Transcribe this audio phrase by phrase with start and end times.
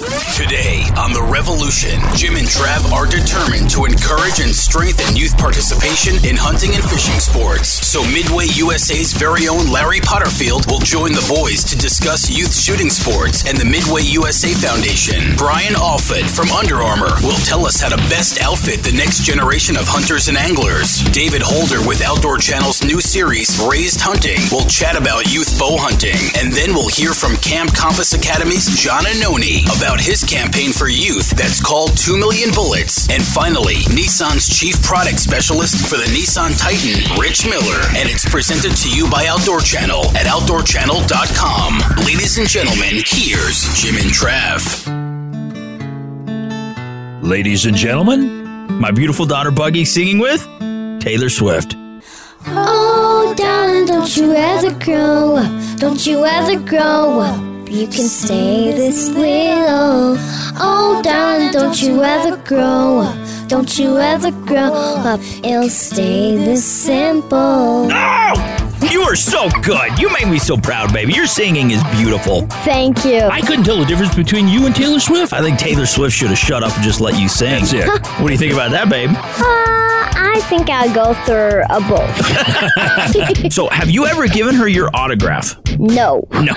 [0.00, 6.16] Today on The Revolution, Jim and Trav are determined to encourage and strengthen youth participation
[6.24, 7.84] in hunting and fishing sports.
[7.84, 12.88] So Midway USA's very own Larry Potterfield will join the boys to discuss youth shooting
[12.88, 15.36] sports and the Midway USA Foundation.
[15.36, 19.76] Brian Alford from Under Armour will tell us how to best outfit the next generation
[19.76, 21.04] of hunters and anglers.
[21.12, 26.16] David Holder with Outdoor Channel's new series, Raised Hunting, will chat about youth bow hunting.
[26.40, 31.30] And then we'll hear from Camp Compass Academy's John Annoni about his campaign for youth
[31.30, 33.08] that's called 2 Million Bullets.
[33.10, 37.80] And finally, Nissan's chief product specialist for the Nissan Titan, Rich Miller.
[37.96, 42.04] And it's presented to you by Outdoor Channel at OutdoorChannel.com.
[42.04, 44.60] Ladies and gentlemen, here's Jim and Trav.
[47.22, 48.38] Ladies and gentlemen,
[48.80, 50.46] My beautiful daughter Buggy singing with
[51.00, 51.74] Taylor Swift.
[52.46, 55.78] Oh, darling, don't you ever grow up.
[55.78, 57.59] Don't you ever grow up.
[57.70, 60.16] You can stay this little.
[60.58, 63.48] Oh, darling, don't you ever grow up.
[63.48, 65.20] Don't you ever grow up.
[65.44, 67.88] It'll stay this simple.
[67.92, 68.66] Oh!
[68.90, 69.96] You are so good.
[70.00, 71.12] You make me so proud, baby.
[71.12, 72.46] Your singing is beautiful.
[72.64, 73.20] Thank you.
[73.20, 75.32] I couldn't tell the difference between you and Taylor Swift.
[75.32, 77.60] I think Taylor Swift should have shut up and just let you sing.
[77.64, 77.86] That's it.
[78.20, 79.10] What do you think about that, babe?
[79.10, 83.52] Uh, I think I'll go through a both.
[83.52, 85.56] So, have you ever given her your autograph?
[85.78, 86.26] No.
[86.32, 86.54] No.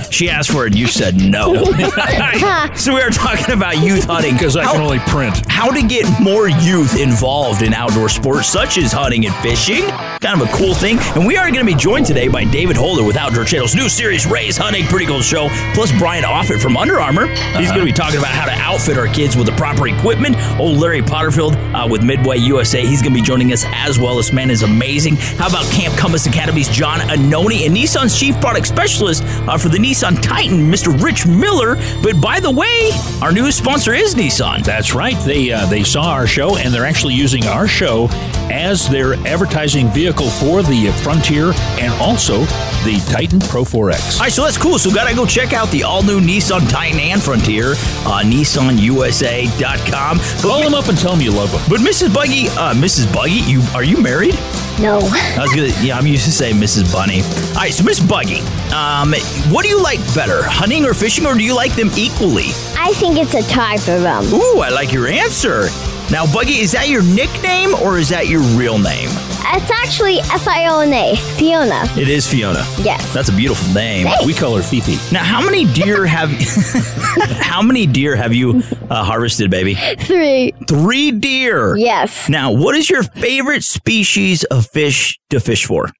[0.10, 1.54] she asked for it you said no.
[2.76, 4.34] so, we are talking about youth hunting.
[4.34, 5.50] Because I How- can only print.
[5.50, 9.82] how to get more youth involved in outdoor sports such as hunting and fishing.
[10.20, 10.98] Kind of a cool thing.
[11.14, 13.88] And we are going to be joined today by David Holder with Outdoor Channel's new
[13.88, 17.26] series, Raise Hunting, pretty cool show, plus Brian Offit from Under Armour.
[17.58, 20.36] He's going to be talking about how to outfit our kids with the proper equipment.
[20.58, 22.84] Old Larry Potterfield uh, with Midway USA.
[22.84, 24.16] He's going to be joining us as well.
[24.16, 25.16] This man is amazing.
[25.16, 29.76] How about Camp Compass Academy's John Annoni and Nissan's chief product specialist uh, for the
[29.76, 31.02] Nissan Titan, Mr.
[31.02, 31.74] Rich Miller.
[32.00, 34.64] But by the way, our newest sponsor is Nissan.
[34.64, 35.18] That's right.
[35.24, 38.06] They uh, they saw our show and they're actually using our show
[38.48, 42.44] as their advertising vehicle for the Frontier and also
[42.86, 44.14] the Titan Pro 4X.
[44.14, 44.78] All right, so that's cool.
[44.78, 47.72] So gotta go check out the all new Nissan Titan and Frontier,
[48.06, 50.18] uh, NissanUSA.com.
[50.18, 51.60] Call But, them up and tell them you love them.
[51.68, 52.14] but Mrs.
[52.14, 53.12] Buggy, uh, Mrs.
[53.12, 54.34] Buggy, you are you married?
[54.80, 54.98] No.
[55.00, 56.92] I was gonna, yeah, I'm used to saying Mrs.
[56.92, 57.22] Bunny.
[57.22, 58.40] All right, so Miss Buggy,
[58.72, 59.12] um,
[59.50, 62.50] what do you like better, hunting or fishing, or do you like them equally?
[62.78, 64.24] I think it's a tie for them.
[64.32, 65.68] Ooh, I like your answer.
[66.10, 69.08] Now, Buggy, is that your nickname or is that your real name?
[69.48, 71.84] It's actually F I O N A, Fiona.
[71.96, 72.64] It is Fiona.
[72.78, 73.12] Yes.
[73.12, 74.06] That's a beautiful name.
[74.24, 74.98] We call her Fifi.
[75.12, 76.30] Now, how many deer have
[77.40, 79.74] how many deer have you uh, harvested, baby?
[80.00, 80.52] Three.
[80.68, 81.76] Three deer.
[81.76, 82.28] Yes.
[82.28, 85.90] Now, what is your favorite species of fish to fish for?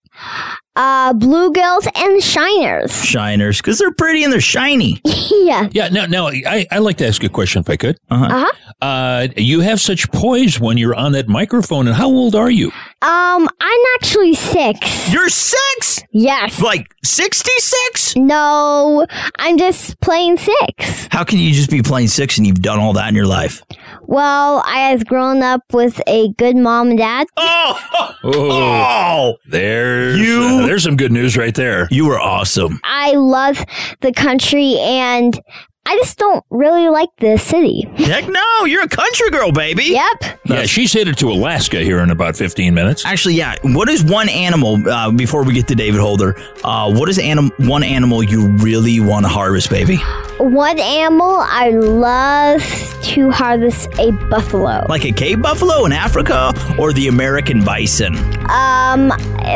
[0.78, 2.92] Uh, bluegills and shiners.
[3.02, 5.00] Shiners, because they're pretty and they're shiny.
[5.30, 5.68] yeah.
[5.72, 7.96] Yeah, now, now I, I'd like to ask a question if I could.
[8.10, 8.46] Uh-huh.
[8.82, 12.66] Uh, you have such poise when you're on that microphone, and how old are you?
[13.00, 15.10] Um, I'm actually six.
[15.10, 16.60] You're six, Yes.
[16.60, 18.14] like sixty-six.
[18.16, 19.06] No,
[19.38, 21.08] I'm just playing six.
[21.10, 23.62] How can you just be playing six and you've done all that in your life?
[24.06, 27.26] Well, I have grown up with a good mom and dad.
[27.36, 27.78] Oh,
[28.24, 31.86] Oh, oh, there's You- uh, there's some good news right there.
[31.90, 32.80] you were awesome.
[32.84, 33.64] I love
[34.00, 35.38] the country and
[35.88, 37.88] I just don't really like the city.
[37.94, 39.84] Heck no, you're a country girl, baby.
[39.84, 40.40] Yep.
[40.46, 43.04] Yeah, she's headed to Alaska here in about 15 minutes.
[43.04, 43.54] Actually, yeah.
[43.62, 44.88] What is one animal?
[44.88, 48.98] Uh, before we get to David Holder, uh, what is anim- one animal you really
[49.00, 49.96] want to harvest, baby?
[50.38, 52.62] One animal I love
[53.04, 54.84] to harvest a buffalo.
[54.88, 58.16] Like a Cape buffalo in Africa or the American bison?
[58.50, 59.10] Um,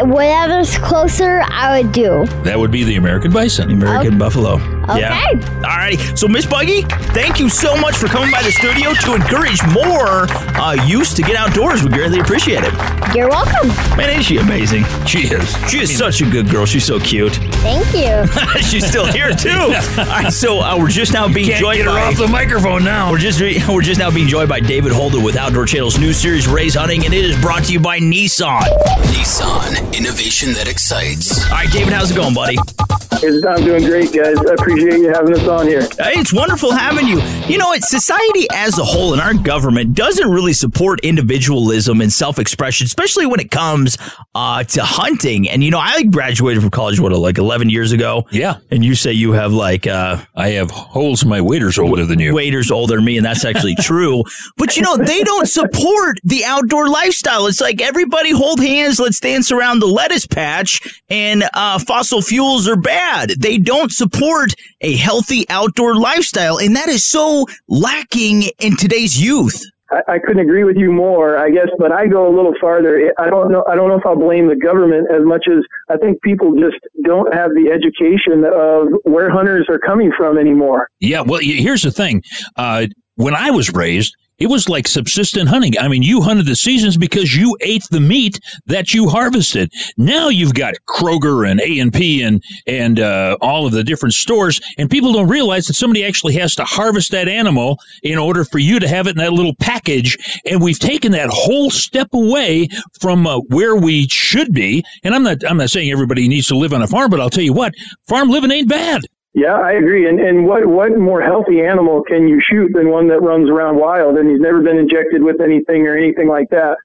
[0.09, 2.25] whatever's closer, I would do.
[2.45, 3.71] That would be the American bison.
[3.71, 4.59] American buffalo.
[4.99, 5.25] Yeah.
[5.33, 5.41] Okay.
[5.61, 6.19] Alrighty.
[6.19, 6.83] So, Miss Buggy,
[7.13, 10.27] thank you so much for coming by the studio to encourage more
[10.61, 11.83] uh, youth to get outdoors.
[11.83, 12.73] We greatly appreciate it.
[13.15, 13.69] You're welcome.
[13.97, 14.85] Man, is she amazing?
[15.07, 15.57] She is.
[15.71, 16.65] She is such a good girl.
[16.67, 17.35] She's so cute.
[17.63, 18.27] Thank you.
[18.63, 19.51] She's still here too.
[19.99, 22.29] All right, so uh, we're just now being Can't joined get her by off the
[22.29, 23.11] microphone now.
[23.11, 26.47] we're just we're just now being joined by David Holder with Outdoor Channel's new series
[26.47, 28.61] Raise Hunting, and it is brought to you by Nissan.
[29.13, 31.45] Nissan, innovation that excites.
[31.47, 32.57] All right, David, how's it going, buddy?
[33.23, 34.37] I'm doing great, guys.
[34.39, 35.87] I appreciate you having us on here.
[35.99, 37.21] It's wonderful having you.
[37.47, 42.13] You know, it's society as a whole and our government doesn't really support individualism and
[42.13, 43.99] self expression, especially when it comes
[44.35, 45.49] uh, to hunting.
[45.49, 48.27] And, you know, I graduated from college, what, like 11 years ago?
[48.31, 48.59] Yeah.
[48.71, 49.87] And you say you have like.
[49.87, 52.35] Uh, I have holes in my waders older than you.
[52.35, 54.23] Waders older than me, and that's actually true.
[54.57, 57.47] But, you know, they don't support the outdoor lifestyle.
[57.47, 62.69] It's like everybody hold hands, let's dance around the lettuce patch, and uh, fossil fuels
[62.69, 63.31] are bad.
[63.39, 69.65] They don't support a healthy outdoor lifestyle, and that is so lacking in today's youth.
[69.91, 73.13] I, I couldn't agree with you more, I guess, but I go a little farther.
[73.19, 73.65] I don't know.
[73.69, 76.79] I don't know if I'll blame the government as much as I think people just
[77.05, 80.89] don't have the education of where hunters are coming from anymore.
[81.01, 82.23] Yeah, well, here's the thing.
[82.57, 82.87] Uh,
[83.17, 85.79] when I was raised, it was like subsistent hunting.
[85.79, 89.71] I mean, you hunted the seasons because you ate the meat that you harvested.
[89.97, 94.15] Now you've got Kroger and A and P and and uh, all of the different
[94.15, 98.45] stores, and people don't realize that somebody actually has to harvest that animal in order
[98.45, 100.17] for you to have it in that little package.
[100.47, 102.69] And we've taken that whole step away
[103.01, 104.85] from uh, where we should be.
[105.03, 107.31] And I'm not I'm not saying everybody needs to live on a farm, but I'll
[107.31, 107.75] tell you what,
[108.09, 109.03] farm living ain't bad.
[109.33, 110.09] Yeah, I agree.
[110.09, 113.79] And and what what more healthy animal can you shoot than one that runs around
[113.79, 116.79] wild and he's never been injected with anything or anything like that?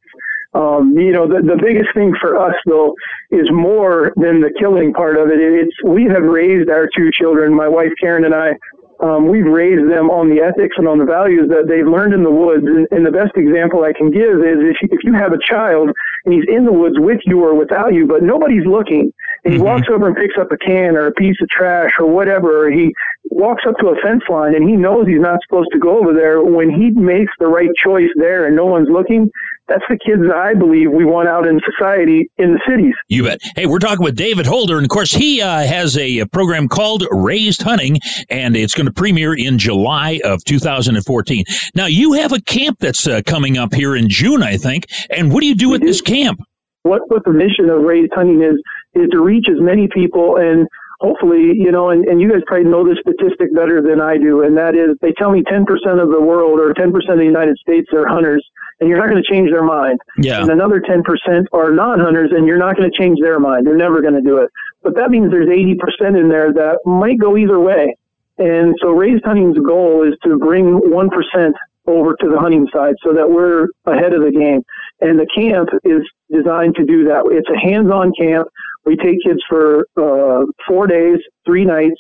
[0.54, 2.96] Um, you know, the the biggest thing for us though
[3.32, 5.40] is more than the killing part of it.
[5.40, 8.56] It's we have raised our two children, my wife Karen and I,
[9.02, 12.24] um, we've raised them on the ethics and on the values that they've learned in
[12.24, 12.66] the woods.
[12.66, 15.40] And, and the best example I can give is if you, if you have a
[15.44, 15.92] child
[16.24, 19.12] and he's in the woods with you or without you, but nobody's looking,
[19.46, 19.68] and he mm-hmm.
[19.68, 22.72] walks over and picks up a can or a piece of trash or whatever, or
[22.72, 22.92] he
[23.30, 26.14] walks up to a fence line and he knows he's not supposed to go over
[26.14, 26.44] there.
[26.44, 29.30] When he makes the right choice there and no one's looking,
[29.68, 32.94] that's the kids that I believe we want out in society in the cities.
[33.08, 33.40] You bet.
[33.56, 36.68] Hey, we're talking with David Holder, and of course, he uh, has a, a, program
[36.68, 37.98] called Raised Hunting,
[38.30, 41.44] and it's going to premiere in July of 2014.
[41.74, 44.86] Now, you have a camp that's uh, coming up here in June, I think.
[45.10, 46.42] And what do you do at this camp?
[46.84, 48.62] What, what the mission of Raised Hunting is,
[48.96, 50.68] is to reach as many people and
[51.00, 54.44] hopefully, you know, and, and you guys probably know this statistic better than I do,
[54.44, 55.68] and that is they tell me 10%
[56.02, 58.46] of the world or 10% of the United States are hunters
[58.80, 60.00] and you're not going to change their mind.
[60.18, 60.42] Yeah.
[60.42, 63.66] And another 10% are non-hunters, and you're not going to change their mind.
[63.66, 64.50] They're never going to do it.
[64.84, 67.96] But that means there's 80% in there that might go either way.
[68.38, 71.54] And so raised hunting's goal is to bring 1%
[71.88, 74.62] over to the hunting side so that we're ahead of the game.
[75.02, 77.24] And the camp is designed to do that.
[77.32, 78.48] It's a hands-on camp.
[78.86, 82.00] We take kids for uh, four days, three nights,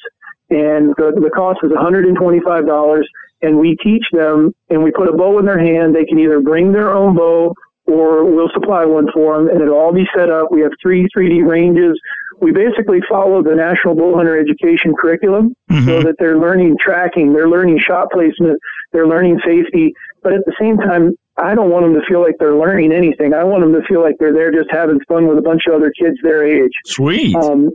[0.49, 3.03] and the, the cost is $125
[3.41, 5.95] and we teach them and we put a bow in their hand.
[5.95, 7.53] They can either bring their own bow
[7.87, 10.51] or we'll supply one for them and it'll all be set up.
[10.51, 11.99] We have three 3D ranges.
[12.41, 15.85] We basically follow the National Bow Hunter Education curriculum mm-hmm.
[15.85, 18.59] so that they're learning tracking, they're learning shot placement,
[18.91, 19.93] they're learning safety.
[20.21, 23.33] But at the same time, I don't want them to feel like they're learning anything.
[23.33, 25.73] I want them to feel like they're there just having fun with a bunch of
[25.73, 26.71] other kids their age.
[26.85, 27.35] Sweet.
[27.35, 27.71] Um,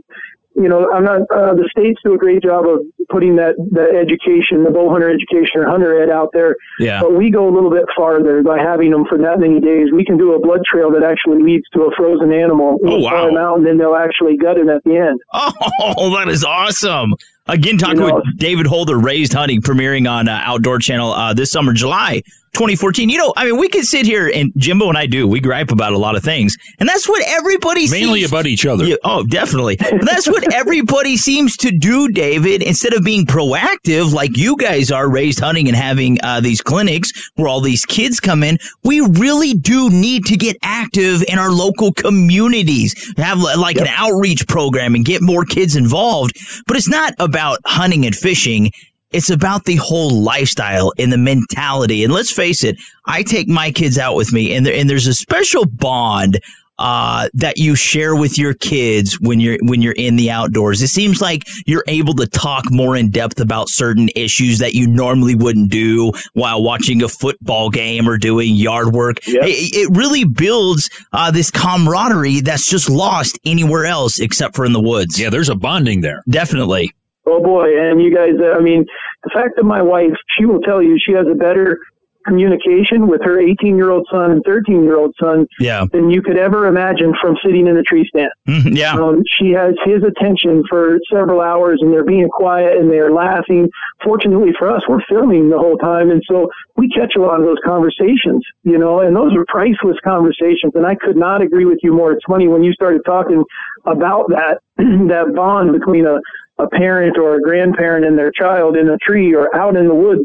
[0.55, 1.21] you know, I'm not.
[1.31, 5.09] Uh, the states do a great job of putting that the education, the bow hunter
[5.09, 6.55] education or hunter ed out there.
[6.77, 6.99] Yeah.
[7.01, 9.93] But we go a little bit farther by having them for that many days.
[9.93, 12.77] We can do a blood trail that actually leads to a frozen animal.
[12.83, 13.27] Oh wow!
[13.27, 15.19] Them out, and then they'll actually gut it at the end.
[15.97, 17.15] Oh, that is awesome!
[17.51, 21.33] Again, talking you know, with David Holder, Raised Hunting, premiering on uh, Outdoor Channel uh,
[21.33, 22.21] this summer, July
[22.53, 23.09] 2014.
[23.09, 25.27] You know, I mean, we can sit here and Jimbo and I do.
[25.27, 28.65] We gripe about a lot of things, and that's what everybody mainly seems, about each
[28.65, 28.85] other.
[28.85, 29.77] Yeah, oh, definitely.
[29.77, 32.61] but that's what everybody seems to do, David.
[32.61, 37.11] Instead of being proactive, like you guys are, raised hunting and having uh, these clinics
[37.35, 40.55] where all these kids come in, we really do need to get
[40.91, 43.87] active in our local communities, have like yep.
[43.87, 46.37] an outreach program, and get more kids involved.
[46.67, 48.71] But it's not about hunting and fishing.
[49.11, 52.03] It's about the whole lifestyle and the mentality.
[52.03, 55.07] And let's face it, I take my kids out with me and, there, and there's
[55.07, 56.39] a special bond
[56.79, 60.81] uh, that you share with your kids when you're when you're in the outdoors.
[60.81, 64.87] It seems like you're able to talk more in depth about certain issues that you
[64.87, 69.25] normally wouldn't do while watching a football game or doing yard work.
[69.27, 69.43] Yep.
[69.43, 74.73] It, it, really builds uh, this camaraderie that's just lost anywhere else except for in
[74.73, 75.19] the woods.
[75.19, 76.23] Yeah, there's a bonding there.
[76.29, 76.93] Definitely.
[77.27, 78.85] Oh boy, and you guys, uh, I mean,
[79.23, 81.79] the fact that my wife, she will tell you she has a better
[82.25, 85.85] communication with her 18 year old son and 13 year old son Yeah.
[85.91, 88.31] than you could ever imagine from sitting in a tree stand.
[88.47, 88.93] Mhm, yeah.
[88.93, 93.69] Um, she has his attention for several hours and they're being quiet and they're laughing.
[94.03, 96.11] Fortunately for us, we're filming the whole time.
[96.11, 99.97] And so we catch a lot of those conversations, you know, and those are priceless
[100.03, 100.73] conversations.
[100.75, 102.11] And I could not agree with you more.
[102.11, 103.43] It's funny when you started talking
[103.85, 106.19] about that, that bond between a,
[106.59, 109.95] a parent or a grandparent and their child in a tree or out in the
[109.95, 110.23] woods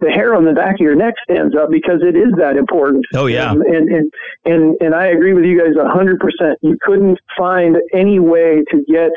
[0.00, 3.04] the hair on the back of your neck stands up because it is that important.
[3.14, 3.50] Oh, yeah.
[3.50, 4.12] Um, and, and
[4.44, 6.58] and and I agree with you guys a hundred percent.
[6.62, 9.10] You couldn't find any way to get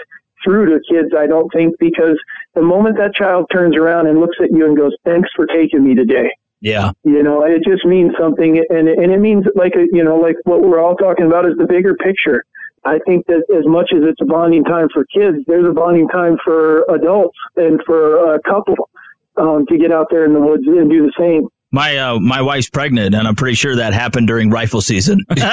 [0.44, 2.18] through to kids, I don't think, because
[2.56, 5.84] the moment that child turns around and looks at you and goes, "Thanks for taking
[5.84, 6.32] me today,"
[6.62, 6.92] Yeah.
[7.04, 10.36] you know, it just means something, and and it means like a, you know, like
[10.46, 12.44] what we're all talking about is the bigger picture.
[12.86, 16.08] I think that as much as it's a bonding time for kids, there's a bonding
[16.08, 18.90] time for adults and for a couple
[19.38, 21.48] um, to get out there in the woods and do the same.
[21.72, 25.20] My uh, my wife's pregnant, and I'm pretty sure that happened during rifle season.
[25.30, 25.46] There's,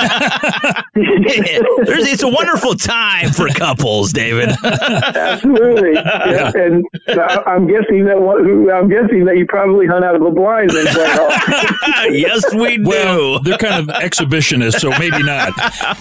[2.09, 4.49] it's a wonderful time for couples, David.
[4.65, 6.53] Absolutely, yeah.
[6.55, 8.41] and I- I'm guessing that what,
[8.73, 12.15] I'm guessing that you probably hunt out of the blinds and quite often.
[12.15, 12.85] yes, we do.
[12.89, 15.53] Well, they're kind of exhibitionists, so maybe not.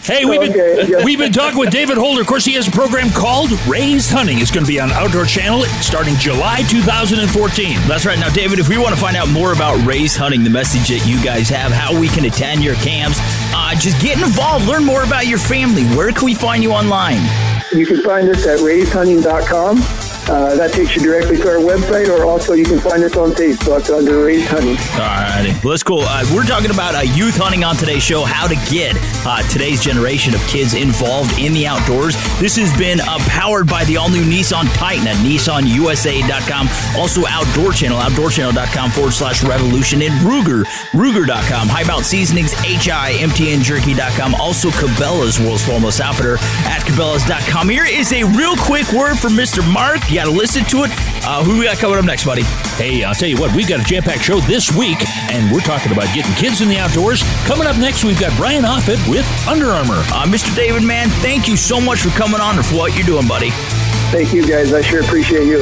[0.05, 1.03] Hey, we've been Okay, yeah.
[1.03, 2.21] we've been talking with David Holder.
[2.21, 4.39] Of course, he has a program called Raised Hunting.
[4.39, 7.79] It's going to be on Outdoor Channel starting July 2014.
[7.87, 8.17] That's right.
[8.17, 11.07] Now, David, if we want to find out more about raised hunting, the message that
[11.07, 13.17] you guys have, how we can attend your camps,
[13.55, 15.85] uh, just get involved, learn more about your family.
[15.95, 17.23] Where can we find you online?
[17.71, 20.14] You can find us at raisehunting.com.
[20.27, 23.31] Uh, that takes you directly to our website, or also you can find us on
[23.31, 24.77] Facebook under Raised Hunting.
[24.93, 25.51] All righty.
[25.63, 26.01] Well, that's cool.
[26.01, 29.81] Uh, we're talking about uh, youth hunting on today's show, how to get uh, today's
[29.81, 32.15] generation of kids involved in the outdoors.
[32.39, 36.67] This has been uh, powered by the all new Nissan Titan at nissanusa.com.
[36.97, 41.67] Also, Outdoor Channel, outdoorchannel.com forward slash revolution, and Ruger, Ruger.com.
[41.67, 44.35] High Mount Seasonings, HI, MTNJerky.com.
[44.35, 47.69] Also, Cabela's World's Foremost Outfitter at Cabela's.com.
[47.69, 49.61] Here is a real quick word from Mr.
[49.71, 50.01] Mark.
[50.15, 50.91] You got to listen to it.
[51.27, 52.43] Uh, who we got coming up next, buddy?
[52.79, 54.97] Hey, I'll tell you what, we've got a jam-packed show this week,
[55.29, 57.21] and we're talking about getting kids in the outdoors.
[57.43, 59.97] Coming up next, we've got Brian Offit with Under Armour.
[60.13, 60.55] Uh, Mr.
[60.55, 63.49] David, man, thank you so much for coming on and for what you're doing, buddy.
[64.15, 64.71] Thank you, guys.
[64.71, 65.59] I sure appreciate you.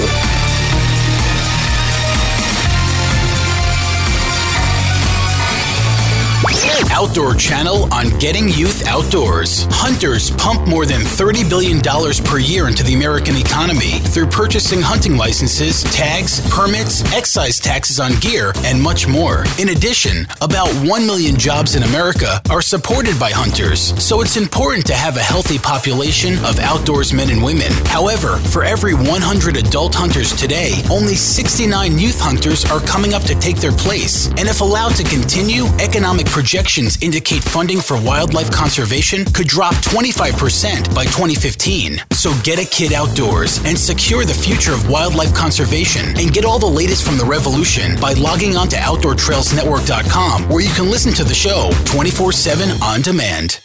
[7.03, 9.67] Outdoor Channel on Getting Youth Outdoors.
[9.72, 15.17] Hunters pump more than $30 billion per year into the American economy through purchasing hunting
[15.17, 19.43] licenses, tags, permits, excise taxes on gear, and much more.
[19.60, 24.86] In addition, about 1 million jobs in America are supported by hunters, so it's important
[24.88, 27.72] to have a healthy population of outdoors men and women.
[27.88, 33.36] However, for every 100 adult hunters today, only 69 youth hunters are coming up to
[33.36, 34.27] take their place.
[34.38, 40.93] And if allowed to continue, economic projections indicate funding for wildlife conservation could drop 25%
[40.93, 41.97] by 2015.
[42.12, 46.59] So get a kid outdoors and secure the future of wildlife conservation and get all
[46.59, 51.23] the latest from the revolution by logging on to OutdoorTrailsNetwork.com where you can listen to
[51.23, 53.59] the show 24 7 on demand.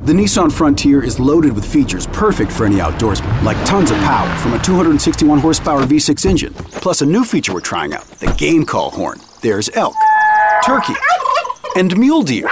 [0.00, 4.32] The Nissan Frontier is loaded with features perfect for any outdoorsman, like tons of power
[4.38, 6.54] from a 261 horsepower V6 engine.
[6.54, 9.18] Plus, a new feature we're trying out the game call horn.
[9.42, 9.96] There's elk,
[10.64, 10.94] turkey,
[11.78, 12.48] and mule deer.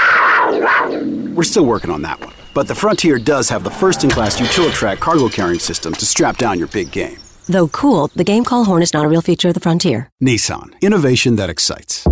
[1.35, 2.33] We're still working on that one.
[2.55, 6.39] But the Frontier does have the first in class Utilitrack cargo carrying system to strap
[6.39, 7.19] down your big game.
[7.49, 10.09] Though cool, the game call horn is not a real feature of the Frontier.
[10.23, 12.07] Nissan, innovation that excites.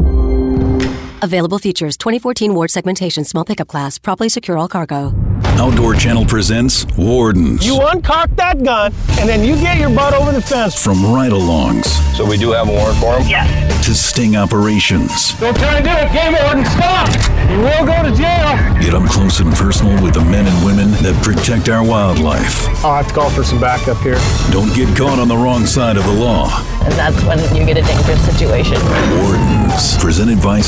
[1.25, 5.14] Available features 2014 Ward segmentation, small pickup class, properly secure all cargo.
[5.57, 7.64] Outdoor Channel presents Wardens.
[7.64, 10.83] You uncock that gun, and then you get your butt over the fence.
[10.83, 13.26] From ride alongs So we do have a warrant for him?
[13.26, 13.87] Yes.
[13.87, 15.33] to sting operations.
[15.40, 16.64] Don't try to do it, game warden.
[16.66, 17.09] Stop!
[17.50, 18.83] You will go to jail.
[18.83, 22.69] Get up close and personal with the men and women that protect our wildlife.
[22.85, 24.19] I'll have to call for some backup here.
[24.50, 26.50] Don't get caught on the wrong side of the law.
[26.85, 28.76] and that's when you get a dangerous situation.
[29.23, 29.97] Wardens.
[29.99, 30.61] Presented by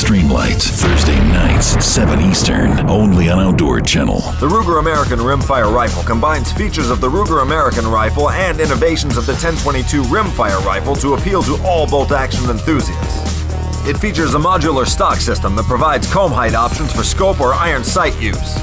[0.55, 2.89] Thursday nights, 7 Eastern.
[2.89, 4.21] Only on Outdoor Channel.
[4.39, 9.27] The Ruger American Rimfire Rifle combines features of the Ruger American Rifle and innovations of
[9.27, 13.89] the 1022 Rimfire Rifle to appeal to all bolt action enthusiasts.
[13.89, 17.83] It features a modular stock system that provides comb height options for scope or iron
[17.83, 18.57] sight use,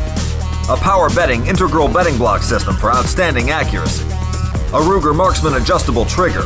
[0.69, 6.43] a power bedding integral bedding block system for outstanding accuracy, a Ruger Marksman adjustable trigger,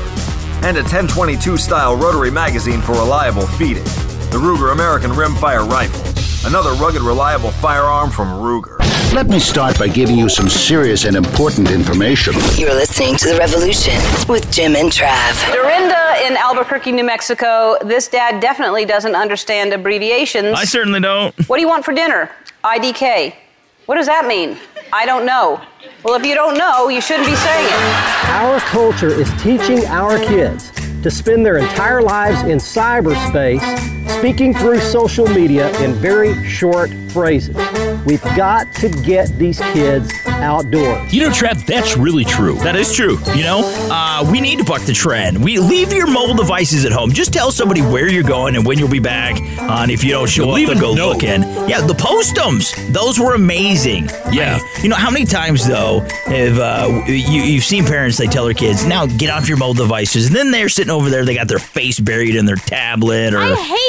[0.64, 3.86] and a 1022 style rotary magazine for reliable feeding.
[4.30, 8.78] The Ruger American Rimfire Rifle, another rugged, reliable firearm from Ruger.
[9.14, 12.34] Let me start by giving you some serious and important information.
[12.58, 13.94] You're listening to The Revolution
[14.28, 15.54] with Jim and Trav.
[15.54, 17.78] Dorinda in Albuquerque, New Mexico.
[17.86, 20.60] This dad definitely doesn't understand abbreviations.
[20.60, 21.34] I certainly don't.
[21.48, 22.30] What do you want for dinner?
[22.66, 23.34] IDK.
[23.86, 24.58] What does that mean?
[24.92, 25.62] I don't know.
[26.04, 28.30] Well, if you don't know, you shouldn't be saying it.
[28.32, 30.70] Our culture is teaching our kids
[31.02, 37.56] to spend their entire lives in cyberspace speaking through social media in very short phrases.
[38.06, 41.14] We've got to get these kids outdoors.
[41.14, 42.56] You know, Trev, that's really true.
[42.60, 43.18] That is true.
[43.36, 43.62] You know,
[43.92, 45.44] uh, we need to buck the trend.
[45.44, 47.12] We leave your mobile devices at home.
[47.12, 49.36] Just tell somebody where you're going and when you'll be back.
[49.60, 51.14] Uh, and if you don't show Leave up, a they'll go note.
[51.24, 51.44] looking.
[51.70, 52.74] Yeah, the postums.
[52.94, 54.06] Those were amazing.
[54.32, 54.60] Yeah.
[54.62, 58.46] I- you know how many times though have uh, you, you've seen parents they tell
[58.46, 61.34] their kids now get off your mobile devices and then they're sitting over there they
[61.34, 63.40] got their face buried in their tablet or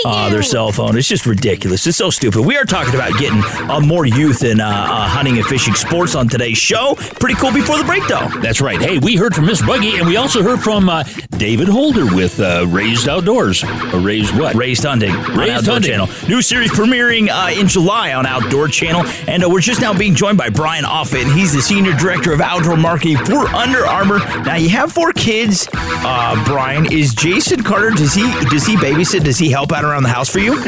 [0.09, 0.97] uh, their cell phone.
[0.97, 1.87] It's just ridiculous.
[1.87, 2.41] It's so stupid.
[2.45, 6.15] We are talking about getting uh, more youth in uh, uh, hunting and fishing sports
[6.15, 6.95] on today's show.
[7.21, 8.29] Pretty cool before the break though.
[8.41, 8.81] That's right.
[8.81, 11.05] Hey, we heard from Miss Buggy, and we also heard from uh,
[11.37, 13.63] David Holder with uh, Raised Outdoors.
[13.65, 14.55] Uh, raised what?
[14.55, 15.91] Raised Hunting Raised Outdoor Hunting.
[15.91, 16.29] Channel.
[16.29, 19.05] New series premiering uh, in July on Outdoor Channel.
[19.29, 21.33] And uh, we're just now being joined by Brian Offit.
[21.35, 24.19] He's the Senior Director of Outdoor Marketing for Under Armour.
[24.45, 26.91] Now, you have four kids, uh, Brian.
[26.93, 29.25] Is Jason Carter, does he does he babysit?
[29.25, 30.55] Does he help out around the house for you?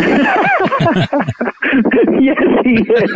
[2.21, 3.11] yes, he is.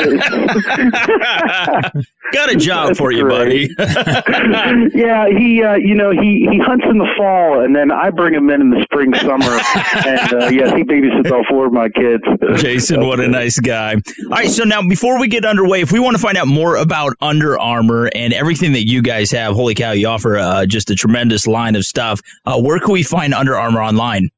[2.32, 3.68] Got a job for you, buddy.
[3.78, 8.34] yeah, he uh, you know he he hunts in the fall, and then I bring
[8.34, 9.60] him in in the spring, summer,
[10.06, 12.24] and uh, yes, he babysits all four of my kids.
[12.60, 13.94] Jason, what a nice guy.
[13.94, 16.76] All right, so now before we get underway, if we want to find out more
[16.76, 20.90] about Under Armour and everything that you guys have, holy cow, you offer uh, just
[20.90, 22.20] a tremendous line of stuff.
[22.44, 24.30] Uh, where can we find Under Armour online?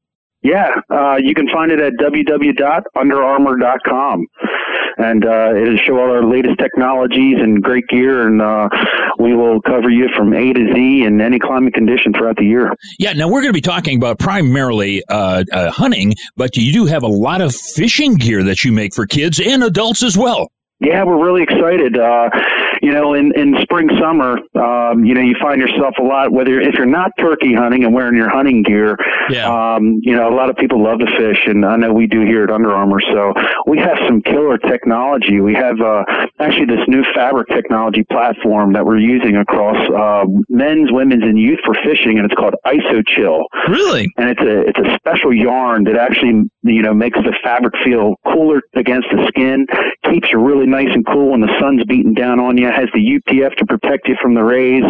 [0.47, 4.27] Yeah, uh, you can find it at www.underarmour.com.
[4.97, 8.69] And uh, it'll show all our latest technologies and great gear, and uh,
[9.19, 12.73] we will cover you from A to Z in any climate condition throughout the year.
[12.97, 16.85] Yeah, now we're going to be talking about primarily uh, uh, hunting, but you do
[16.85, 20.49] have a lot of fishing gear that you make for kids and adults as well.
[20.79, 21.97] Yeah, we're really excited.
[21.97, 22.29] Uh,
[22.87, 26.61] you know, in, in spring, summer, um, you know, you find yourself a lot, whether
[26.61, 28.95] if you're not turkey hunting and wearing your hunting gear,
[29.29, 29.43] yeah.
[29.75, 32.21] um, you know, a lot of people love to fish, and I know we do
[32.21, 33.01] here at Under Armour.
[33.01, 33.33] So
[33.65, 35.41] we have some killer technology.
[35.41, 36.05] We have uh,
[36.39, 41.59] actually this new fabric technology platform that we're using across uh, men's, women's, and youth
[41.65, 43.43] for fishing, and it's called ISO Chill.
[43.67, 44.07] Really?
[44.15, 48.15] And it's a it's a special yarn that actually you know makes the fabric feel
[48.25, 49.65] cooler against the skin,
[50.11, 52.67] keeps you really nice and cool when the sun's beating down on you.
[52.67, 54.83] Has the UPF to protect you from the rays,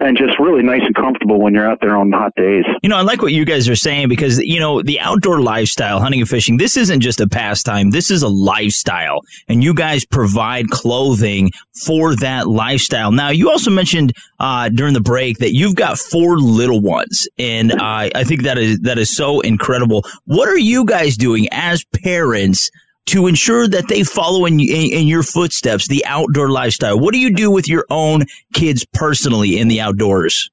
[0.00, 2.64] and just really nice and comfortable when you're out there on hot days.
[2.82, 6.00] You know, I like what you guys are saying because, you know, the outdoor lifestyle,
[6.00, 7.90] hunting and fishing, this isn't just a pastime.
[7.90, 9.20] This is a lifestyle.
[9.48, 11.50] And you guys provide clothing
[11.84, 13.12] for that lifestyle.
[13.12, 17.28] Now, you also mentioned uh, during the break that you've got four little ones.
[17.38, 20.04] And uh, I think that is, that is so incredible.
[20.24, 22.70] What are you guys doing as parents?
[23.12, 27.00] To ensure that they follow in, in in your footsteps, the outdoor lifestyle.
[27.00, 30.50] What do you do with your own kids personally in the outdoors?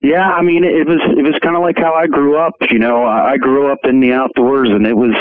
[0.00, 2.54] Yeah, I mean, it was it was kind of like how I grew up.
[2.70, 5.14] You know, I I grew up in the outdoors, and it was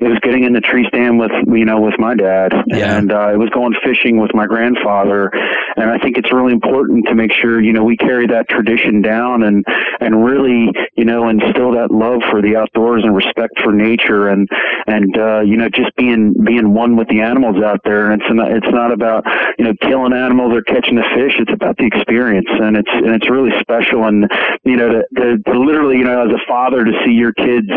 [0.00, 2.52] it was getting in the tree stand with you know with my dad,
[2.96, 5.30] and uh, it was going fishing with my grandfather.
[5.76, 9.02] And I think it's really important to make sure you know we carry that tradition
[9.02, 9.62] down and
[10.00, 14.48] and really you know instill that love for the outdoors and respect for nature and
[14.86, 18.10] and uh, you know just being being one with the animals out there.
[18.10, 19.24] And it's not it's not about
[19.58, 21.36] you know killing animals or catching the fish.
[21.38, 24.04] It's about the experience, and it's and it's really special.
[24.04, 24.24] And
[24.64, 27.68] you know to, to, to literally you know as a father to see your kids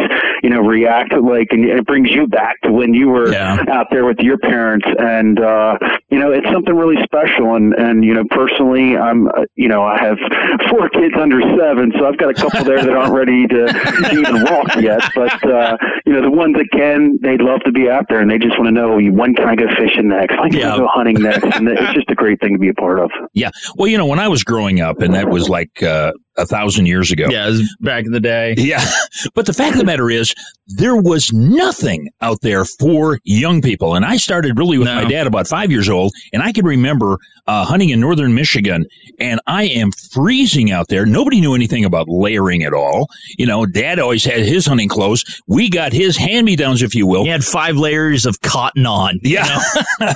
[0.42, 3.34] you know react like and it brings you back to when you were
[3.69, 4.86] out there with your parents.
[4.99, 5.78] And uh
[6.10, 7.56] you know it's something really special.
[7.56, 10.17] And and you know personally i'm uh, you know i have
[10.69, 13.63] four kids under seven so i've got a couple there that aren't ready to,
[14.12, 15.02] even walk yet.
[15.15, 18.30] But uh you know the ones that can they'd love to be out there and
[18.30, 20.39] they just want to know when can i go fishing next?
[20.39, 21.43] When can i go hunting next?
[21.56, 23.12] And it's just a great thing to be a part of.
[23.34, 23.52] Yeah.
[23.76, 26.86] Well, you know, when I was growing up, and that was like uh, a thousand
[26.86, 27.28] years ago.
[27.30, 28.56] Yeah, back in the day.
[28.58, 28.86] Yeah.
[29.36, 30.34] But the fact of the matter is,
[30.67, 33.96] there was nothing out there for young people.
[33.96, 36.13] And I started really with my dad about five years old.
[36.32, 37.17] And I can remember
[37.48, 38.86] uh, hunting in northern Michigan.
[39.19, 41.06] And I am freezing out there.
[41.06, 43.08] Nobody knew anything about layering at all.
[43.38, 45.24] You know, dad always had his hunting clothes.
[45.48, 47.24] We got his hand me downs, if you will.
[47.24, 49.19] He had five layers of cotton on.
[49.22, 49.60] Yeah.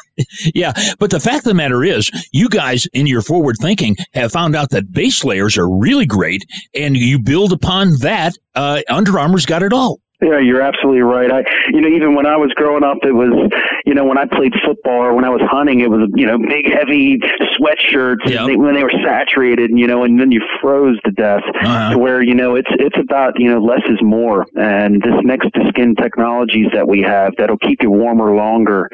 [0.55, 0.73] yeah.
[0.97, 4.55] But the fact of the matter is, you guys in your forward thinking have found
[4.55, 8.33] out that base layers are really great and you build upon that.
[8.55, 9.99] Uh, Under Armour's got it all.
[10.19, 11.31] Yeah, you're absolutely right.
[11.31, 13.51] I, you know, even when I was growing up, it was,
[13.85, 16.39] you know, when I played football or when I was hunting, it was, you know,
[16.39, 17.19] big, heavy
[17.53, 18.39] sweatshirts Yep.
[18.39, 21.43] and they, when they were saturated, you know, and then you froze to death.
[21.61, 21.91] Uh-huh.
[21.91, 25.53] To where, you know, it's it's about, you know, less is more, and this next
[25.53, 28.89] to skin technologies that we have that'll keep you warmer longer,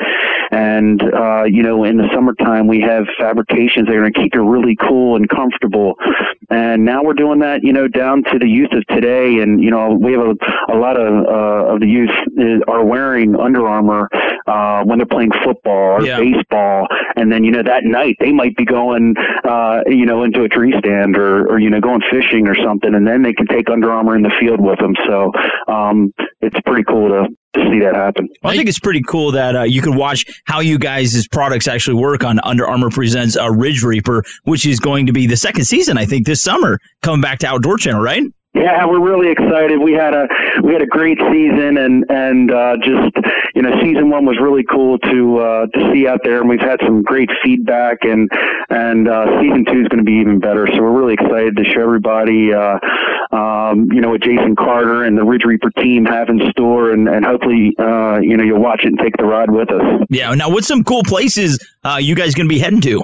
[0.52, 4.36] and uh, you know, in the summertime we have fabrications that are going to keep
[4.36, 5.95] you really cool and comfortable,
[6.49, 9.71] and now we're doing that, you know, down to the youth of today, and you
[9.71, 13.67] know, we have a, a lot of uh, of the youth is, are wearing Under
[13.67, 14.10] Armour
[14.47, 16.19] uh, when they're playing football or Yeah.
[16.19, 20.43] baseball, and then you know that night they might be going, uh, you know, into
[20.43, 23.47] a tree stand or, or you know going fishing or something, and then they can
[23.47, 24.95] take Under Armour in the field with them.
[25.08, 25.32] So
[25.67, 28.27] um, it's pretty cool to, to see that happen.
[28.41, 31.67] Well, I think it's pretty cool that uh, you can watch how you guys' products
[31.67, 35.37] actually work on Under Armour Presents uh, Ridge Reaper, which is going to be the
[35.37, 38.23] second season, I think, this summer, coming back to Outdoor Channel, right?
[38.53, 39.79] Yeah, we're really excited.
[39.79, 40.27] We had a
[40.61, 43.17] we had a great season, and and uh, just
[43.55, 46.61] you know, season one was really cool to uh, to see out there, and we've
[46.61, 48.29] had some great feedback, and
[48.69, 50.67] and uh, season two is going to be even better.
[50.67, 52.77] So we're really excited to show everybody, uh,
[53.35, 57.09] um, you know, what Jason Carter and the Ridge Reaper team have in store, and
[57.09, 59.81] and hopefully, uh, you know, you'll watch it and take the ride with us.
[60.11, 60.31] Yeah.
[60.35, 63.03] Now, what's some cool places uh, you guys going to be heading to?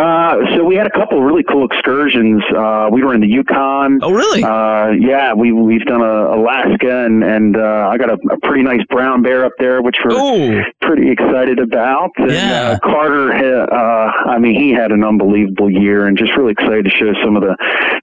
[0.00, 2.42] Uh, so we had a couple of really cool excursions.
[2.56, 3.98] Uh, we were in the Yukon.
[4.02, 4.42] Oh, really?
[4.42, 8.62] Uh, yeah, we we've done a, Alaska, and and uh, I got a, a pretty
[8.62, 12.10] nice brown bear up there, which we're pretty excited about.
[12.16, 12.76] And, Yeah.
[12.76, 16.84] uh, Carter, ha- uh, I mean, he had an unbelievable year, and just really excited
[16.84, 17.54] to show some of the,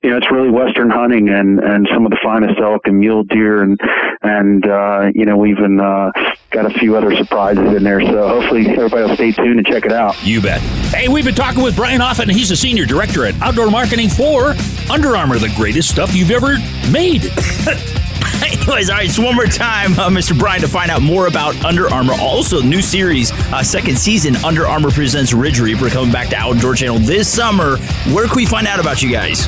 [0.04, 3.24] you know, it's really western hunting and and some of the finest elk and mule
[3.24, 3.80] deer, and
[4.22, 6.12] and uh, you know, we even uh,
[6.52, 8.02] got a few other surprises in there.
[8.02, 10.16] So hopefully everybody will stay tuned and check it out.
[10.24, 10.62] You bet.
[10.94, 14.54] Hey, we've been talking with Brian Offit, he's a senior director at Outdoor Marketing for
[14.92, 16.58] Under Armour, the greatest stuff you've ever
[16.92, 17.22] made.
[18.44, 20.38] Anyways, all right, so one more time, uh, Mr.
[20.38, 22.14] Brian, to find out more about Under Armour.
[22.20, 26.76] Also, new series, uh, second season, Under Armour Presents Ridge Reaper, coming back to Outdoor
[26.76, 27.78] Channel this summer.
[28.14, 29.48] Where can we find out about you guys?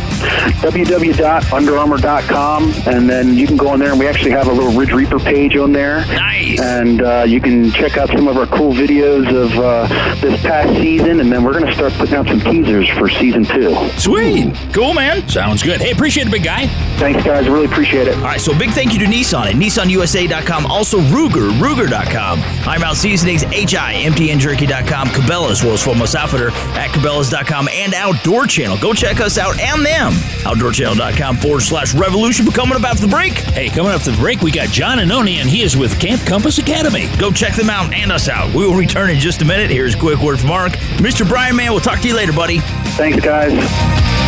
[0.59, 4.91] www.underarmour.com and then you can go on there and we actually have a little Ridge
[4.91, 6.05] Reaper page on there.
[6.07, 6.59] Nice.
[6.59, 10.69] And uh, you can check out some of our cool videos of uh, this past
[10.79, 13.75] season and then we're going to start putting out some teasers for season two.
[13.97, 14.53] Sweet.
[14.73, 15.27] Cool, man.
[15.27, 15.81] Sounds good.
[15.81, 16.67] Hey, appreciate it, big guy.
[16.97, 17.47] Thanks, guys.
[17.47, 18.15] Really appreciate it.
[18.17, 20.65] All right, so big thank you to Nissan at nissanusa.com.
[20.65, 22.41] Also, Ruger, Ruger.com.
[22.67, 25.07] I'm Out Seasonings, HIMTNJerky.com.
[25.09, 28.77] Cabela's, World's Foremost Outfitter at Cabela's.com and Outdoor Channel.
[28.77, 30.11] Go check us out and them.
[30.43, 32.45] OutdoorChannel.com forward slash revolution.
[32.45, 33.33] But coming up after the break.
[33.33, 36.21] Hey, coming up to the break, we got John Annoni, and he is with Camp
[36.25, 37.07] Compass Academy.
[37.17, 38.53] Go check them out and us out.
[38.53, 39.69] We will return in just a minute.
[39.69, 40.73] Here's a quick word from Mark.
[40.97, 41.27] Mr.
[41.27, 42.59] Brian, man, we'll talk to you later, buddy.
[42.97, 44.18] Thanks, guys.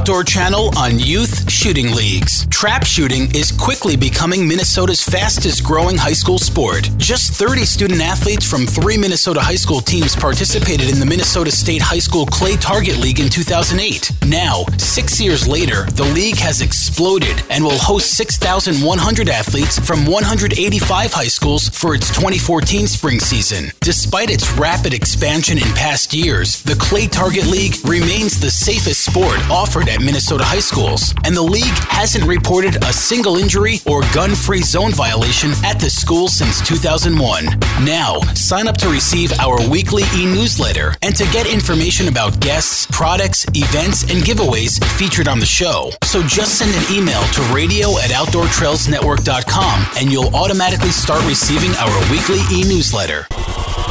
[0.00, 2.46] Outdoor Channel on Youth Shooting Leagues.
[2.46, 6.88] Trap shooting is quickly becoming Minnesota's fastest growing high school sport.
[6.96, 11.82] Just 30 student athletes from three Minnesota high school teams participated in the Minnesota State
[11.82, 14.10] High School Clay Target League in 2008.
[14.26, 21.12] Now, six years later, the league has exploded and will host 6,100 athletes from 185
[21.12, 23.70] high schools for its 2014 spring season.
[23.80, 29.38] Despite its rapid expansion in past years, the Clay Target League remains the safest sport
[29.50, 34.34] offered at Minnesota high schools, and the league hasn't reported a single injury or gun
[34.34, 37.44] free zone violation at the school since 2001.
[37.84, 42.86] Now, sign up to receive our weekly e newsletter and to get information about guests,
[42.90, 45.90] products, events, and giveaways featured on the show.
[46.04, 51.94] So just send an email to radio at outdoortrailsnetwork.com and you'll automatically start receiving our
[52.10, 53.26] weekly e newsletter.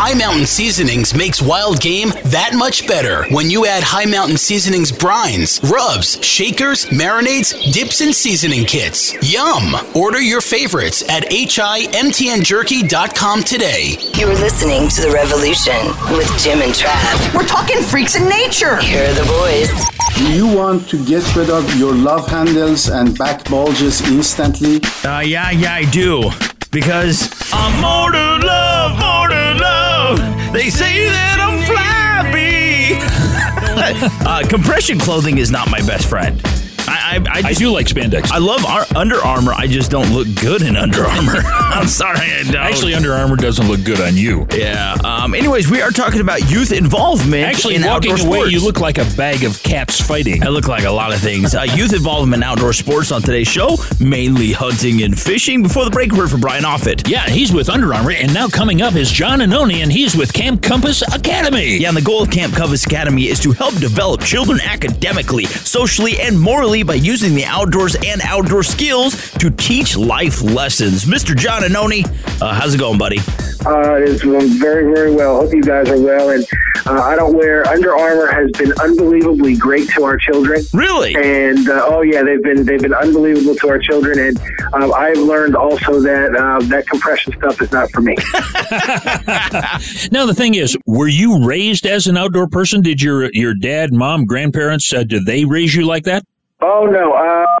[0.00, 4.92] Hi Mountain Seasonings makes wild game that much better when you add Hi Mountain Seasonings
[4.92, 9.12] brines, rubs, shakers, marinades, dips, and seasoning kits.
[9.28, 9.74] Yum!
[9.96, 13.96] Order your favorites at himtnjerky.com today.
[14.14, 17.34] You're listening to The Revolution with Jim and Trav.
[17.34, 18.76] We're talking freaks in nature.
[18.76, 19.68] Here are the boys.
[20.16, 24.76] Do you want to get rid of your love handles and back bulges instantly?
[25.04, 26.30] Uh, yeah, yeah, I do.
[26.70, 29.17] Because I'm more to love, more to love.
[30.52, 32.96] They say that I'm flabby.
[34.26, 36.42] uh, compression clothing is not my best friend.
[36.88, 38.30] I, I, I, I do like spandex.
[38.30, 39.52] I love our Under Armour.
[39.52, 41.36] I just don't look good in Under Armour.
[41.44, 42.56] I'm sorry, I don't.
[42.56, 44.46] Actually, Under Armour doesn't look good on you.
[44.54, 44.96] Yeah.
[45.04, 47.44] Um, anyways, we are talking about youth involvement.
[47.44, 48.52] Actually, in walking outdoor away, sports.
[48.52, 50.42] you look like a bag of cats fighting.
[50.42, 51.54] I look like a lot of things.
[51.54, 55.62] Uh, youth involvement in outdoor sports on today's show, mainly hunting and fishing.
[55.62, 57.08] Before the break, word for Brian Offit.
[57.08, 60.32] Yeah, he's with Under Armour, and now coming up is John Annoni, and he's with
[60.32, 61.76] Camp Compass Academy.
[61.78, 66.20] Yeah, and the goal of Camp Compass Academy is to help develop children academically, socially,
[66.20, 71.04] and morally by using the outdoors and outdoor skills to teach life lessons.
[71.04, 71.36] Mr.
[71.36, 72.06] John Annoni,
[72.40, 73.18] uh, how's it going, buddy?
[73.66, 75.40] Uh, it's going very, very well.
[75.40, 76.30] Hope you guys are well.
[76.30, 76.46] And
[76.86, 80.62] uh, I don't wear Under Armour has been unbelievably great to our children.
[80.72, 81.14] Really?
[81.14, 84.18] And uh, oh yeah, they've been they've been unbelievable to our children.
[84.18, 84.38] And
[84.72, 88.16] uh, I've learned also that uh, that compression stuff is not for me.
[90.10, 92.80] Now the thing is, were you raised as an outdoor person?
[92.80, 96.24] Did your your dad, mom, grandparents uh, did they raise you like that?
[96.60, 97.14] Oh no!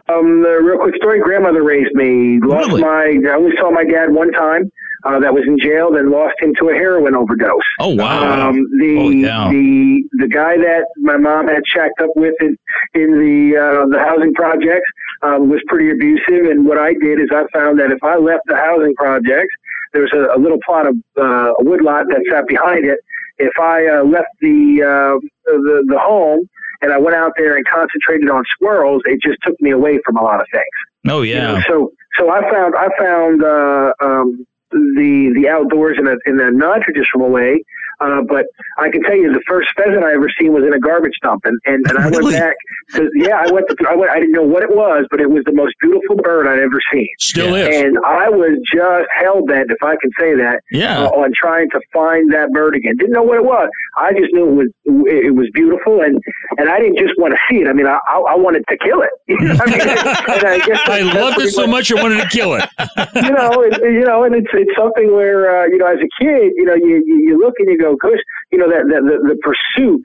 [0.08, 2.40] Um, the real quick story: grandmother raised me.
[2.42, 2.82] Lost Really?
[2.82, 3.30] my.
[3.30, 4.64] I only saw my dad one time.
[5.04, 5.92] Uh, that was in jail.
[5.92, 7.62] Then lost him to a heroin overdose.
[7.78, 8.48] Oh wow!
[8.48, 8.96] Um, the
[9.50, 12.56] the the guy that my mom had shacked up with in,
[12.94, 14.90] in the uh, the housing projects
[15.22, 16.50] um, was pretty abusive.
[16.50, 19.54] And what I did is I found that if I left the housing projects,
[19.92, 22.98] there was a, a little plot of uh, a woodlot that sat behind it.
[23.38, 26.48] If I uh, left the, uh, the the home
[26.82, 30.16] and I went out there and concentrated on squirrels, it just took me away from
[30.16, 30.64] a lot of things.
[31.08, 31.52] Oh You yeah.
[31.52, 36.40] know, so so I found I found uh, um, the the outdoors in a in
[36.40, 37.62] a non traditional way.
[38.00, 38.46] Uh, but
[38.78, 41.44] I can tell you, the first pheasant I ever seen was in a garbage dump,
[41.44, 42.56] and and, and I went back
[42.94, 45.30] to yeah, I went to I went I didn't know what it was, but it
[45.30, 47.08] was the most beautiful bird I'd ever seen.
[47.18, 47.68] Still is.
[47.74, 51.02] And I was just hell bent, if I can say that, Yeah.
[51.04, 52.96] uh, on trying to find that bird again.
[52.98, 53.68] Didn't know what it was.
[53.96, 56.18] I just knew it was it was beautiful, and
[56.58, 57.68] and I didn't just want to see it.
[57.68, 59.10] I mean, I I, I wanted to kill it.
[59.28, 59.80] I mean,
[60.46, 62.64] I, guess I loved it so much I wanted to kill it.
[63.26, 66.10] you know, it, you know, and it's it's something where uh, you know, as a
[66.22, 68.18] kid, you know, you you, you look and you go, gosh,
[68.50, 70.02] you know, that, that the, the pursuit,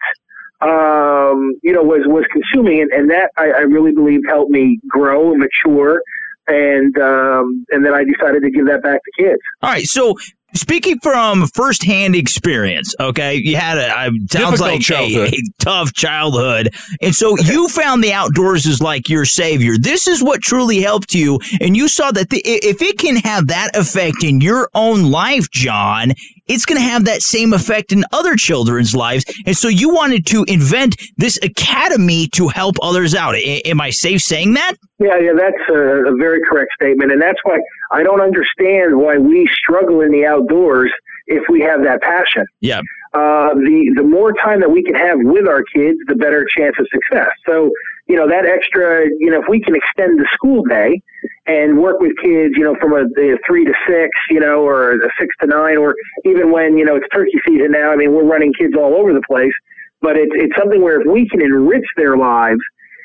[0.62, 4.80] um, you know, was was consuming, and, and that I, I really believe helped me
[4.88, 6.02] grow and mature,
[6.48, 9.42] and um, and then I decided to give that back to kids.
[9.62, 10.16] All right, so
[10.56, 15.34] speaking from firsthand experience, okay, you had a I- sounds Difficult like a- childhood.
[15.34, 16.70] A, tough childhood,
[17.02, 19.78] and so you found the outdoors is like your savior.
[19.80, 23.16] This is what truly helped you, and you saw that the, i- if it can
[23.18, 26.12] have that effect in your own life, John,
[26.48, 30.26] it's going to have that same effect in other children's lives, and so you wanted
[30.28, 33.36] to invent this academy to help others out.
[33.36, 34.76] A- am I safe saying that?
[35.00, 37.58] Yeah, yeah, that's a, a very correct statement, and that's why
[37.92, 40.92] I don't understand why we struggle in the outdoors
[41.28, 42.46] if we have that passion.
[42.62, 42.82] Yeah.
[43.14, 46.76] uh, the the more time that we can have with our kids, the better chance
[46.80, 47.30] of success.
[47.46, 47.72] So,
[48.08, 51.00] you know, that extra, you know, if we can extend the school day
[51.46, 54.94] and work with kids, you know, from a, a three to six, you know, or
[54.94, 57.92] a six to nine, or even when you know it's turkey season now.
[57.92, 59.54] I mean, we're running kids all over the place,
[60.02, 62.62] but it's it's something where if we can enrich their lives.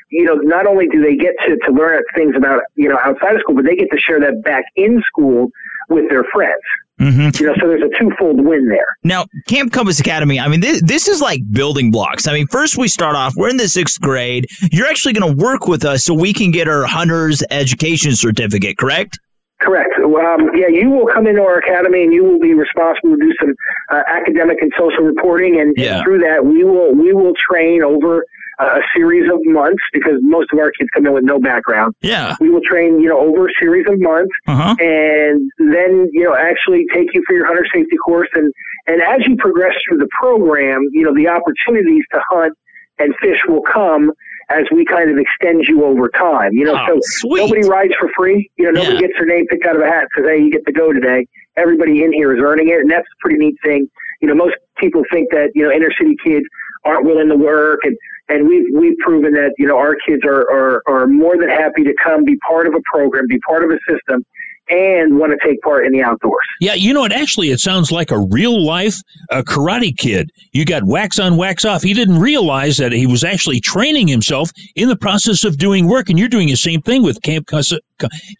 [0.09, 3.35] You know, not only do they get to, to learn things about, you know, outside
[3.35, 5.49] of school, but they get to share that back in school
[5.89, 6.61] with their friends.
[6.99, 7.41] Mm-hmm.
[7.41, 8.85] You know, so there's a twofold win there.
[9.03, 12.27] Now, Camp Compass Academy, I mean, this, this is like building blocks.
[12.27, 14.47] I mean, first we start off, we're in the sixth grade.
[14.71, 18.77] You're actually going to work with us so we can get our hunter's education certificate,
[18.77, 19.17] correct?
[19.61, 19.93] Correct.
[19.97, 23.33] Um, yeah, you will come into our academy and you will be responsible to do
[23.39, 23.53] some
[23.91, 28.23] uh, academic and social reporting, and, and through that, we will we will train over
[28.59, 31.93] a series of months because most of our kids come in with no background.
[32.01, 32.35] Yeah.
[32.41, 34.75] We will train, you know, over a series of months, Uh-huh.
[34.79, 38.51] and then you know actually take you for your hunter safety course, and
[38.87, 42.53] and as you progress through the program, you know the opportunities to hunt
[42.99, 44.11] and fish will come
[44.49, 46.51] as we kind of extend you over time.
[46.53, 47.41] You know, Oh, so sweet.
[47.41, 48.49] nobody rides for free.
[48.57, 48.99] You know, nobody Yeah.
[49.01, 50.91] gets their name picked out of a hat and says, "Hey, you get to go
[50.91, 53.87] today." Everybody in here is earning it, and that's a pretty neat thing.
[54.21, 56.45] You know, most people think that you know inner city kids
[56.85, 57.95] aren't willing to work, and
[58.29, 61.83] and we've we've proven that you know our kids are are are more than happy
[61.83, 64.23] to come be part of a program, be part of a system,
[64.69, 66.43] and want to take part in the outdoors.
[66.61, 67.11] Yeah, you know what?
[67.11, 68.95] Actually, it sounds like a real life
[69.31, 70.29] uh, karate kid.
[70.51, 71.83] You got wax on, wax off.
[71.83, 76.09] He didn't realize that he was actually training himself in the process of doing work,
[76.09, 77.73] and you're doing the same thing with Camp Cus-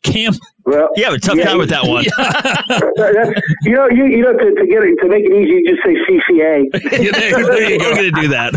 [0.04, 0.38] Camp.
[0.66, 2.06] Well, yeah, but tough yeah, time with that one.
[2.16, 5.68] That's- you know, you, you know, to, to get it to make it easy, you
[5.68, 6.72] just say CCA.
[6.92, 7.86] there you go.
[7.86, 8.54] We're going to do that.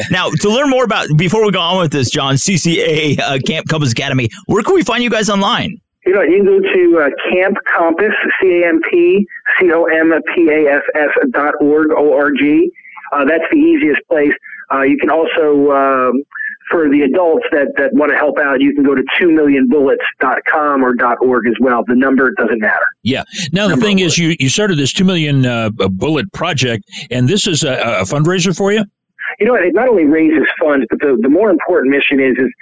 [0.10, 3.68] now, to learn more about, before we go on with this, John, CCA uh, Camp
[3.68, 5.80] Compass Academy, where can we find you guys online?
[6.06, 9.26] You know, you can go to uh, Camp Compass, C A M P
[9.58, 12.70] C O M P A S S dot org, O R G.
[13.12, 14.32] Uh, that's the easiest place.
[14.72, 16.22] Uh, you can also, um,
[16.70, 20.94] for the adults that, that want to help out, you can go to 2millionbullets.com or
[20.94, 21.84] dot .org as well.
[21.86, 22.86] The number doesn't matter.
[23.04, 23.22] Yeah.
[23.52, 27.46] Now the thing is, you you started this two million uh, bullet project, and this
[27.46, 28.84] is a, a fundraiser for you.
[29.38, 32.52] you know, it not only raises funds, but the, the more important mission is is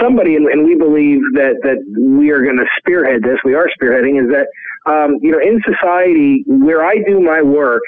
[0.00, 3.38] somebody, and, and we believe that that we are going to spearhead this.
[3.44, 4.46] We are spearheading is that
[4.90, 7.82] um, you know in society where I do my work,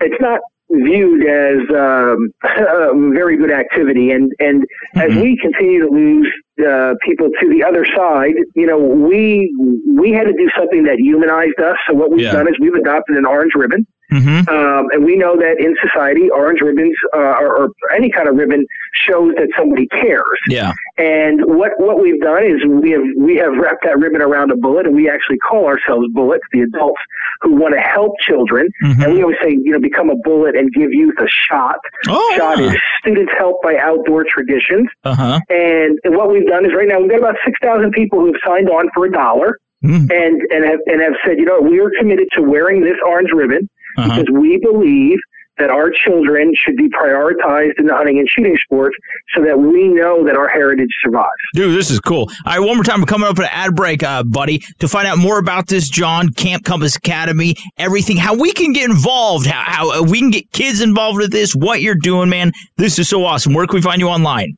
[0.00, 0.40] it's not
[0.70, 4.64] viewed as um, a very good activity, and and
[4.96, 6.32] as we continue to lose
[6.66, 9.52] uh, people to the other side, you know, we
[9.96, 11.76] we had to do something that humanized us.
[11.88, 12.32] So what we've Yeah.
[12.32, 13.86] done is we've adopted an orange ribbon.
[14.12, 14.48] Mm-hmm.
[14.48, 18.36] Um, and we know that in society, orange ribbons uh, or, or any kind of
[18.36, 20.40] ribbon shows that somebody cares.
[20.48, 20.72] Yeah.
[20.96, 24.56] And what, what we've done is we have we have wrapped that ribbon around a
[24.56, 27.00] bullet, and we actually call ourselves bullets, the adults
[27.42, 28.68] who want to help children.
[28.82, 29.02] Mm-hmm.
[29.02, 31.78] And we always say, you know, become a bullet and give youth a shot.
[32.08, 32.72] Oh, shot yeah.
[32.72, 34.88] is students helped by outdoor traditions.
[35.04, 35.40] Uh huh.
[35.50, 38.32] And, and what we've done is right now we've got about six thousand people who
[38.32, 39.58] have signed on for a dollar.
[39.84, 40.10] Mm.
[40.10, 43.30] And and have and have said, you know, we are committed to wearing this orange
[43.32, 43.68] ribbon
[43.98, 44.08] Uh-huh.
[44.08, 45.18] because we believe
[45.58, 48.96] that our children should be prioritized in the hunting and shooting sports
[49.34, 51.28] so that we know that our heritage survives.
[51.54, 52.30] Dude, this is cool.
[52.46, 53.00] All right, one more time.
[53.00, 55.88] We're coming up at an ad break, uh, buddy, to find out more about this,
[55.88, 60.30] John, Camp Compass Academy, everything, how we can get involved, how, how uh, we can
[60.30, 62.52] get kids involved with this, what you're doing, man.
[62.76, 63.52] This is so awesome.
[63.52, 64.56] Where can we find you online?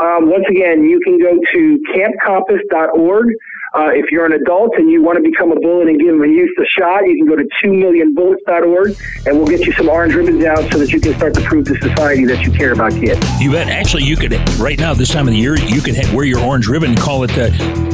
[0.00, 3.26] Um, once again, you can go to campcompass.org.
[3.72, 6.26] Uh, if you're an adult and you want to become a bullet and give a
[6.26, 10.44] youth a shot, you can go to 2millionbullets.org and we'll get you some orange ribbons
[10.44, 13.24] out so that you can start to prove to society that you care about kids.
[13.40, 13.68] You bet.
[13.68, 16.66] Actually, you could right now this time of the year you could wear your orange
[16.66, 17.50] ribbon and call it the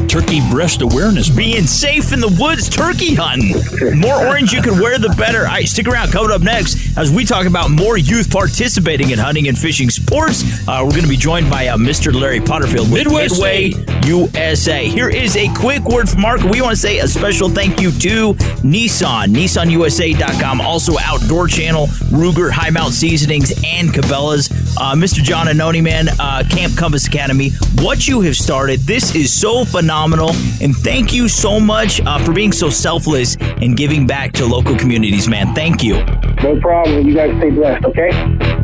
[0.08, 1.28] Turkey Breast Awareness.
[1.28, 1.38] Month.
[1.38, 4.00] Being safe in the woods, turkey hunting.
[4.00, 5.40] More orange you can wear, the better.
[5.40, 6.10] All right, stick around.
[6.10, 10.42] Coming up next, as we talk about more youth participating in hunting and fishing sports,
[10.66, 12.14] uh, we're going to be joined by uh, Mr.
[12.14, 13.72] Larry Potterfield with Midway Midway
[14.06, 14.88] USA.
[14.88, 16.42] Here is a quick word from Mark.
[16.44, 22.52] We want to say a special thank you to Nissan, NissanUSA.com, also Outdoor Channel, Ruger,
[22.52, 24.48] High Mount Seasonings, and Cabela's.
[24.79, 25.24] Uh, Mr.
[25.24, 27.50] John Annoni, man, uh, Camp Compass Academy,
[27.81, 30.31] what you have started, this is so phenomenal.
[30.61, 34.76] And thank you so much uh, for being so selfless and giving back to local
[34.76, 35.52] communities, man.
[35.52, 35.94] Thank you.
[36.44, 37.09] No problem.
[37.09, 38.55] You guys stay blessed, okay?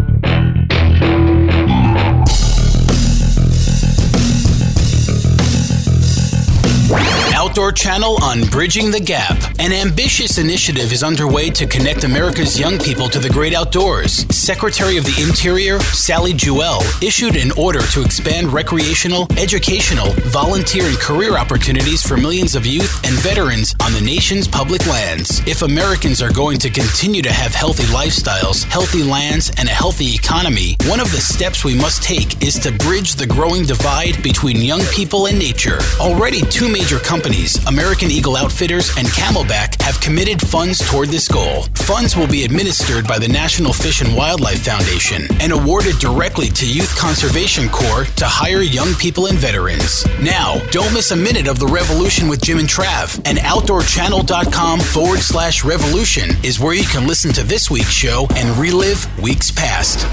[7.53, 9.37] Outdoor Channel on Bridging the Gap.
[9.59, 14.25] An ambitious initiative is underway to connect America's young people to the great outdoors.
[14.35, 20.97] Secretary of the Interior, Sally Jewell, issued an order to expand recreational, educational, volunteer, and
[20.97, 25.47] career opportunities for millions of youth and veterans on the nation's public lands.
[25.47, 30.15] If Americans are going to continue to have healthy lifestyles, healthy lands, and a healthy
[30.15, 34.57] economy, one of the steps we must take is to bridge the growing divide between
[34.57, 35.81] young people and nature.
[36.01, 41.63] Already, two major companies, American Eagle Outfitters and CamelBak, have committed funds toward this goal.
[41.75, 46.69] Funds will be administered by the National Fish and Wildlife Foundation and awarded directly to
[46.69, 50.07] Youth Conservation Corps to hire young people and veterans.
[50.21, 53.21] Now, don't miss a minute of the revolution with Jim and Trav.
[53.25, 58.57] And OutdoorChannel.com forward slash revolution is where you can listen to this week's show and
[58.57, 60.07] relive weeks past.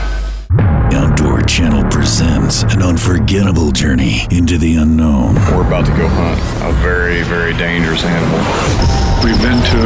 [0.58, 5.36] Outdoor Channel presents an unforgettable journey into the unknown.
[5.54, 8.42] We're about to go hunt a very, very dangerous animal.
[9.22, 9.82] We've been to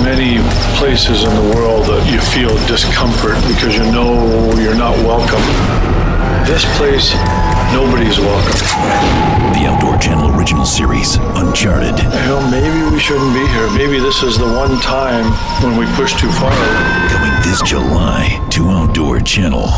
[0.00, 0.40] many
[0.80, 5.44] places in the world that you feel discomfort because you know you're not welcome.
[6.48, 7.12] This place,
[7.76, 8.56] nobody's welcome.
[9.52, 11.92] The Outdoor Channel original series, Uncharted.
[11.92, 13.68] You know, maybe we shouldn't be here.
[13.76, 15.28] Maybe this is the one time
[15.60, 16.56] when we push too far.
[17.12, 19.68] Coming this July to Outdoor Channel.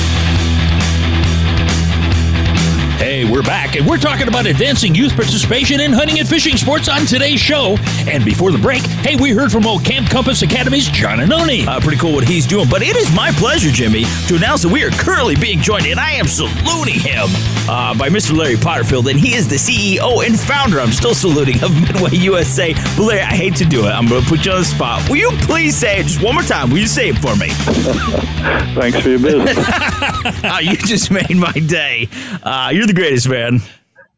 [2.99, 6.89] Hey, we're back, and we're talking about advancing youth participation in hunting and fishing sports
[6.89, 7.77] on today's show.
[8.05, 11.65] And before the break, hey, we heard from old Camp Compass Academy's John Annoni.
[11.65, 12.67] Uh, pretty cool what he's doing.
[12.69, 15.97] But it is my pleasure, Jimmy, to announce that we are currently being joined, and
[15.97, 17.29] I am saluting him,
[17.69, 18.35] uh, by Mr.
[18.35, 22.73] Larry Potterfield, and he is the CEO and founder, I'm still saluting, of Midway USA.
[22.73, 23.91] But Larry, I hate to do it.
[23.91, 25.09] I'm going to put you on the spot.
[25.09, 26.69] Will you please say it just one more time?
[26.69, 27.47] Will you say it for me?
[28.75, 29.57] Thanks for your business.
[29.57, 32.09] uh, you just made my day.
[32.43, 33.61] Uh, you're the greatest, man.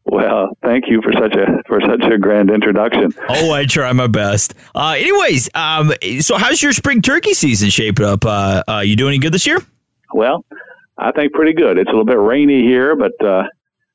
[0.05, 3.13] Well, thank you for such a for such a grand introduction.
[3.29, 4.55] Oh, I try my best.
[4.73, 8.25] Uh, anyways, um, so how's your spring turkey season shaped up?
[8.25, 9.59] Uh, uh, you doing any good this year?
[10.13, 10.43] Well,
[10.97, 11.77] I think pretty good.
[11.77, 13.11] It's a little bit rainy here, but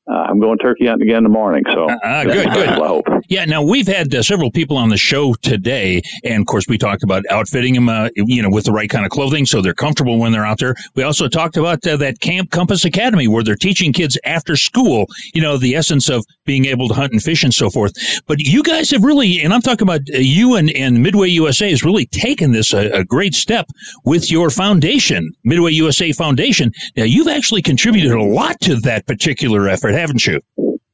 [0.09, 1.63] uh, uh, I'm going turkey hunting again in the morning.
[1.73, 2.69] So uh, good, good.
[2.69, 3.05] I hope.
[3.29, 3.45] Yeah.
[3.45, 7.03] Now we've had uh, several people on the show today, and of course we talked
[7.03, 10.17] about outfitting them, uh, you know, with the right kind of clothing so they're comfortable
[10.17, 10.75] when they're out there.
[10.95, 15.07] We also talked about uh, that Camp Compass Academy where they're teaching kids after school,
[15.33, 17.93] you know, the essence of being able to hunt and fish and so forth.
[18.25, 21.69] But you guys have really, and I'm talking about uh, you and, and Midway USA
[21.69, 23.67] has really taken this a, a great step
[24.03, 26.71] with your foundation, Midway USA Foundation.
[26.95, 30.41] Now you've actually contributed a lot to that particular effort, haven't you?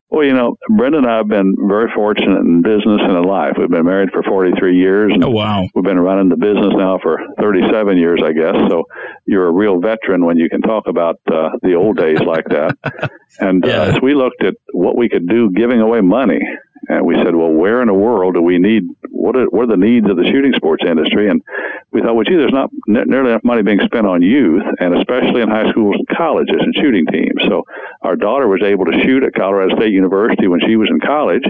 [0.10, 3.54] Well, you know, Brenda and I have been very fortunate in business and in life.
[3.58, 5.12] We've been married for 43 years.
[5.12, 5.68] And oh, wow.
[5.74, 8.54] We've been running the business now for 37 years, I guess.
[8.70, 8.84] So
[9.26, 12.78] you're a real veteran when you can talk about uh, the old days like that.
[13.40, 13.82] and Yeah.
[13.82, 16.40] uh, as we looked at what we could do giving away money,
[16.90, 19.76] and we said, well, where in the world do we need, what are, what are
[19.76, 21.30] the needs of the shooting sports industry?
[21.30, 21.42] And
[21.92, 24.98] we thought, well, gee, there's not ne- nearly enough money being spent on youth, and
[24.98, 27.42] especially in high schools and colleges and shooting teams.
[27.48, 27.64] So
[28.02, 31.44] our daughter was able to shoot at Colorado State University when she was in college.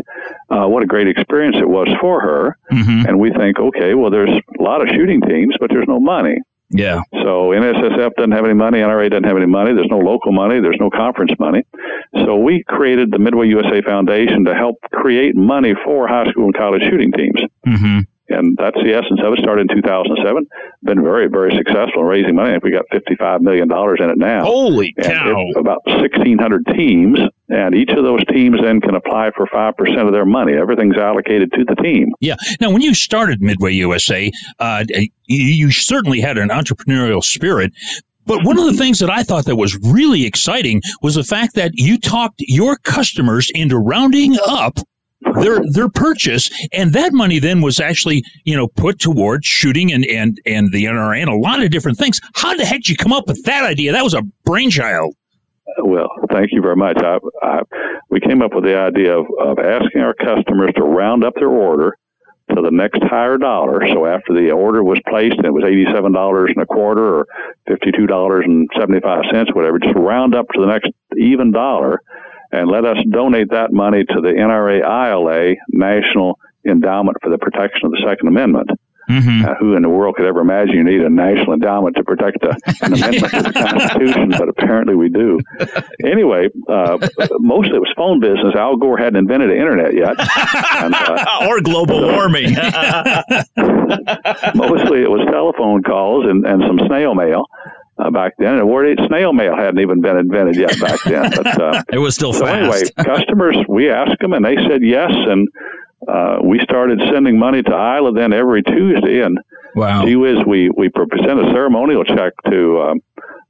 [0.49, 2.57] Uh, what a great experience it was for her.
[2.71, 3.07] Mm-hmm.
[3.07, 6.37] And we think, okay, well, there's a lot of shooting teams, but there's no money.
[6.73, 7.01] Yeah.
[7.13, 10.59] So NSSF doesn't have any money, NRA doesn't have any money, there's no local money,
[10.59, 11.63] there's no conference money.
[12.25, 16.55] So we created the Midway USA Foundation to help create money for high school and
[16.55, 17.39] college shooting teams.
[17.65, 17.99] Mm-hmm.
[18.29, 19.39] And that's the essence of it.
[19.39, 20.47] Started in 2007.
[20.83, 22.51] Been very, very successful in raising money.
[22.51, 24.45] I think we got $55 million in it now.
[24.45, 25.45] Holy cow.
[25.57, 27.19] about 1,600 teams.
[27.53, 30.53] And each of those teams then can apply for 5% of their money.
[30.53, 32.11] Everything's allocated to the team.
[32.19, 32.35] Yeah.
[32.59, 34.85] Now, when you started Midway USA, uh,
[35.27, 37.71] you, certainly had an entrepreneurial spirit.
[38.25, 41.53] But one of the things that I thought that was really exciting was the fact
[41.53, 44.79] that you talked your customers into rounding up
[45.41, 50.05] their their purchase, and that money then was actually you know put towards shooting and
[50.05, 52.19] and and the NRA and a lot of different things.
[52.35, 53.91] How the heck did you come up with that idea?
[53.91, 55.15] That was a brainchild.
[55.79, 56.97] Well, thank you very much.
[57.01, 57.61] I, I,
[58.09, 61.49] we came up with the idea of, of asking our customers to round up their
[61.49, 61.97] order
[62.49, 63.81] to the next higher dollar.
[63.87, 67.25] So after the order was placed and it was eighty-seven dollars and a quarter or
[67.67, 72.01] fifty-two dollars and seventy-five cents, whatever, just round up to the next even dollar,
[72.51, 76.37] and let us donate that money to the NRA ILA National
[76.67, 78.69] Endowment for the Protection of the Second Amendment.
[79.09, 79.45] Mm-hmm.
[79.45, 82.41] Uh, who in the world could ever imagine you need a national endowment to protect
[82.43, 82.51] a,
[82.85, 84.29] an amendment to the Constitution?
[84.29, 85.39] But apparently we do.
[86.05, 86.97] Anyway, uh,
[87.39, 88.55] mostly it was phone business.
[88.55, 90.15] Al Gore hadn't invented the internet yet.
[90.83, 92.53] And, uh, or global warming.
[94.55, 97.45] mostly it was telephone calls and, and some snail mail.
[97.99, 101.29] Uh, back then, and word snail mail hadn't even been invented yet back then.
[101.29, 102.57] But uh, It was still so fast.
[102.57, 105.47] anyway, customers, we asked them, and they said yes, and
[106.07, 109.37] uh, we started sending money to ILA then every Tuesday, and
[109.75, 110.05] wow.
[110.05, 112.99] gee whiz, we we sent a ceremonial check to um,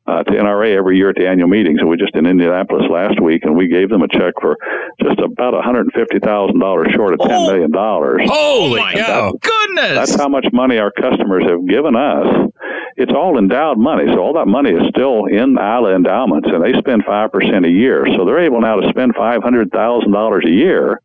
[0.05, 2.83] uh, to NRA every year at the annual meetings, and we were just in Indianapolis
[2.89, 4.57] last week, and we gave them a check for
[5.01, 8.21] just about one hundred fifty thousand dollars short of ten million dollars.
[8.25, 9.33] Holy my cow!
[9.39, 9.95] goodness!
[9.95, 12.51] That's how much money our customers have given us.
[12.97, 16.77] It's all endowed money, so all that money is still in ILA endowments, and they
[16.79, 18.05] spend five percent a year.
[18.15, 20.99] So they're able now to spend five hundred thousand dollars a year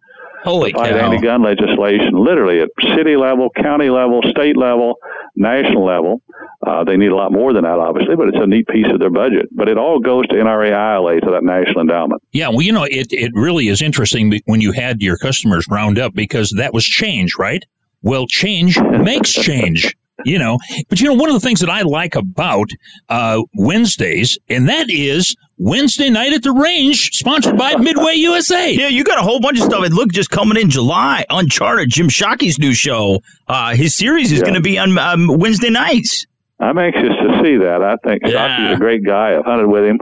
[0.45, 0.85] Holy cow.
[0.85, 4.95] anti-gun legislation, literally at city level, county level, state level,
[5.37, 6.23] national level.
[6.67, 8.99] Uh, they need a lot more than that, obviously, but it's a neat piece of
[8.99, 9.47] their budget.
[9.53, 12.23] But it all goes to NRA ILA to that national endowment.
[12.33, 15.99] Yeah, well, you know, it, it really is interesting when you had your customers round
[15.99, 17.65] up because that was change, right?
[18.03, 20.59] Well, change makes change you know
[20.89, 22.69] but you know one of the things that i like about
[23.09, 28.89] uh, wednesdays and that is wednesday night at the range sponsored by midway usa Yeah,
[28.89, 29.85] you got a whole bunch of stuff.
[29.85, 33.21] And look, just coming in July, Uncharted, Jim Shockey's new show.
[33.49, 34.45] Uh, his series is Yeah.
[34.45, 36.27] going to be on um, Wednesday nights.
[36.61, 37.83] I'm anxious to see that.
[37.83, 39.37] I think Shockey's a great guy.
[39.37, 40.01] I've hunted with him,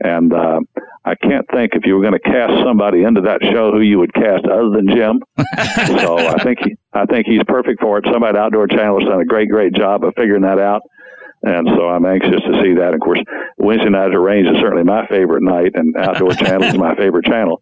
[0.00, 0.60] and uh,
[1.04, 3.98] I can't think if you were going to cast somebody into that show who you
[3.98, 5.20] would cast other than Jim.
[5.98, 8.04] so I think he, I think he's perfect for it.
[8.12, 10.82] Somebody at Outdoor Channel has done a great, great job of figuring that out.
[11.46, 12.92] And so I'm anxious to see that.
[12.92, 13.20] Of course,
[13.58, 16.94] Wednesday night at the range is certainly my favorite night, and Outdoor Channel is my
[16.96, 17.60] favorite channel.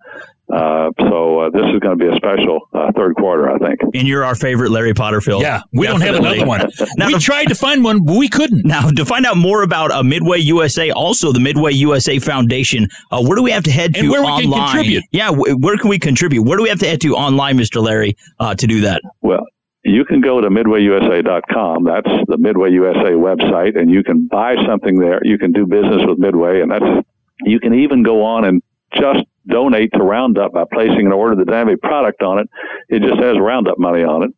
[0.52, 3.80] Uh, so uh, this is going to be a special uh, third quarter, I think.
[3.94, 5.42] And you're our favorite Larry Potter film.
[5.42, 6.60] Yeah, we don't have another one.
[6.98, 8.64] Now, we to- tried to find one, but we couldn't.
[8.64, 13.22] Now, to find out more about uh, Midway USA, also the Midway USA Foundation, uh,
[13.22, 14.68] where do we have to head to And where we can online?
[14.68, 15.04] contribute.
[15.12, 16.42] Yeah, wh- where can we contribute?
[16.42, 17.82] Where do we have to head to online, Mr.
[17.82, 19.00] Larry, uh, to do that?
[19.22, 19.44] Well,
[19.84, 21.84] you can go to midwayusa.com.
[21.84, 25.20] That's the Midway USA website, and you can buy something there.
[25.22, 27.06] You can do business with Midway, and that's
[27.42, 28.62] you can even go on and
[28.94, 32.48] just donate to Roundup by placing an order that doesn't have a product on it.
[32.88, 34.30] It just has Roundup money on it.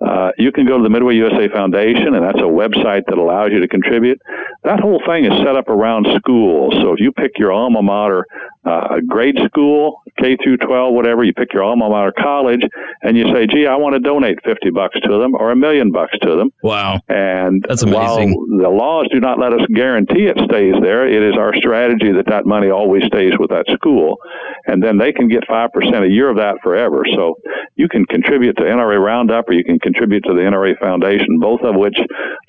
[0.00, 3.50] Uh, you can go to the Midway USA Foundation, and that's a website that allows
[3.50, 4.20] you to contribute.
[4.62, 6.74] That whole thing is set up around schools.
[6.80, 8.24] So if you pick your alma mater,
[8.64, 12.62] uh, grade school, K through 12, whatever, you pick your alma mater college,
[13.02, 15.90] and you say, gee, I want to donate 50 bucks to them or a million
[15.90, 16.50] bucks to them.
[16.62, 17.00] Wow.
[17.08, 21.36] And That's while the laws do not let us guarantee it stays there, it is
[21.36, 24.18] our strategy that that money always stays with that school.
[24.66, 25.70] And then they can get 5%
[26.04, 27.04] a year of that forever.
[27.16, 27.36] So
[27.74, 31.62] you can contribute to NRA Roundup or you can contribute to the NRA Foundation, both
[31.62, 31.98] of which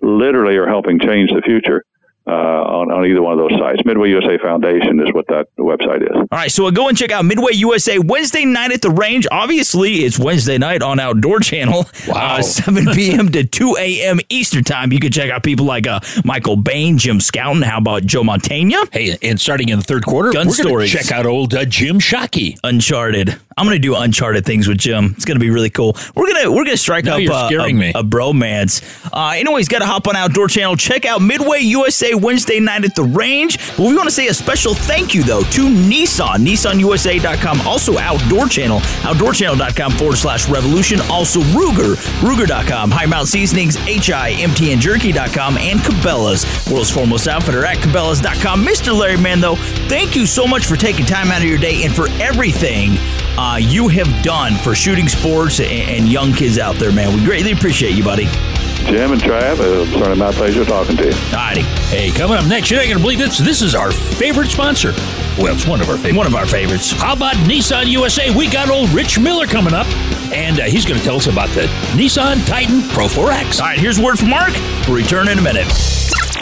[0.01, 1.83] literally are helping change the future.
[2.29, 3.81] Uh, on, on either one of those sites.
[3.85, 6.15] Midway USA Foundation is what that website is.
[6.15, 9.25] All right, so go and check out Midway USA Wednesday night at the range.
[9.31, 12.37] Obviously, it's Wednesday night on Outdoor Channel, wow.
[12.37, 13.29] uh, 7 p.m.
[13.31, 14.19] to 2 a.m.
[14.29, 14.93] Eastern Time.
[14.93, 17.63] You can check out people like uh, Michael Bane, Jim Scoutten.
[17.63, 18.77] How about Joe Montana?
[18.91, 20.91] Hey, and starting in the third quarter, Gun we're gonna stories.
[20.91, 22.59] check out old uh, Jim Shockey.
[22.63, 23.39] Uncharted.
[23.57, 25.13] I'm gonna do Uncharted things with Jim.
[25.17, 25.97] It's gonna be really cool.
[26.15, 27.89] We're gonna we're gonna strike Now up you're scaring a, me.
[27.95, 28.83] a bromance.
[29.11, 30.77] Uh, anyways, got to hop on Outdoor Channel.
[30.77, 33.57] Check out Midway USA Wednesday night at the range.
[33.75, 38.47] But we want to say a special thank you though to Nissan, NissanUSA.com, also Outdoor
[38.47, 46.91] Channel, OutdoorChannel.com forward slash Revolution, also Ruger, Ruger.com, Hi Mountain Seasonings, HIMTNJerky.com, and Cabela's, world's
[46.91, 48.65] foremost outfitter at Cabela's.com.
[48.65, 48.97] Mr.
[48.97, 49.55] Larry Man, though,
[49.87, 52.97] thank you so much for taking time out of your day and for everything
[53.37, 57.15] uh, you have done for shooting sports and, and young kids out there, man.
[57.15, 58.27] We greatly appreciate you, buddy.
[58.89, 61.11] Jim and Trav, it's certainly my pleasure talking to you.
[61.11, 61.61] Alrighty.
[61.89, 63.37] Hey, coming up next, you're not going to believe this.
[63.37, 64.93] This is our favorite sponsor.
[65.37, 66.17] Well, it's one of our favorites.
[66.17, 66.91] One of our favorites.
[66.91, 68.35] How about Nissan USA?
[68.35, 69.85] We got old Rich Miller coming up,
[70.33, 73.59] and uh, he's going to tell us about the Nissan Titan Pro 4X.
[73.59, 74.53] All right, here's a word from Mark.
[74.87, 75.67] We'll return in a minute.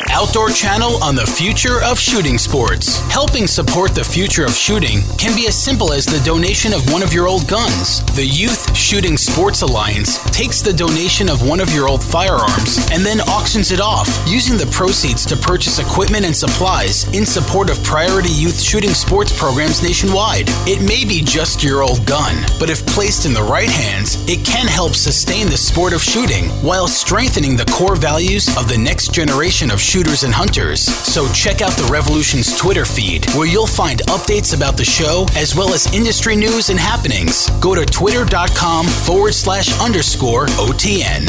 [0.09, 2.99] Outdoor Channel on the future of shooting sports.
[3.11, 7.03] Helping support the future of shooting can be as simple as the donation of one
[7.03, 8.03] of your old guns.
[8.15, 13.05] The Youth Shooting Sports Alliance takes the donation of one of your old firearms and
[13.05, 17.83] then auctions it off, using the proceeds to purchase equipment and supplies in support of
[17.83, 20.45] priority youth shooting sports programs nationwide.
[20.65, 24.45] It may be just your old gun, but if placed in the right hands, it
[24.45, 29.13] can help sustain the sport of shooting while strengthening the core values of the next
[29.13, 30.81] generation of shooters and hunters.
[30.81, 35.55] So check out the Revolution's Twitter feed, where you'll find updates about the show as
[35.55, 37.49] well as industry news and happenings.
[37.61, 41.23] Go to twitter.com forward slash underscore OTN.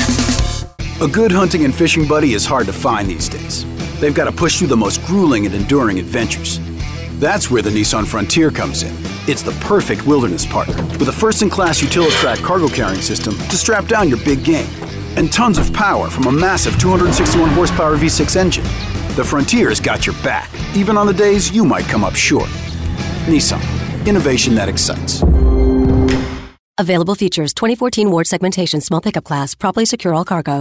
[1.00, 3.64] A good hunting and fishing buddy is hard to find these days.
[4.00, 6.58] They've got to push through the most grueling and enduring adventures.
[7.20, 8.92] That's where the Nissan Frontier comes in.
[9.28, 13.56] It's the perfect wilderness partner with a first in class Utilitrack cargo carrying system to
[13.56, 14.68] strap down your big game.
[15.18, 18.62] And tons of power from a massive 261 horsepower V6 engine.
[19.16, 22.48] The Frontier's got your back, even on the days you might come up short.
[23.26, 23.60] Nissan,
[24.06, 25.24] innovation that excites.
[26.78, 30.60] Available features 2014 Ward segmentation, small pickup class, properly secure all cargo.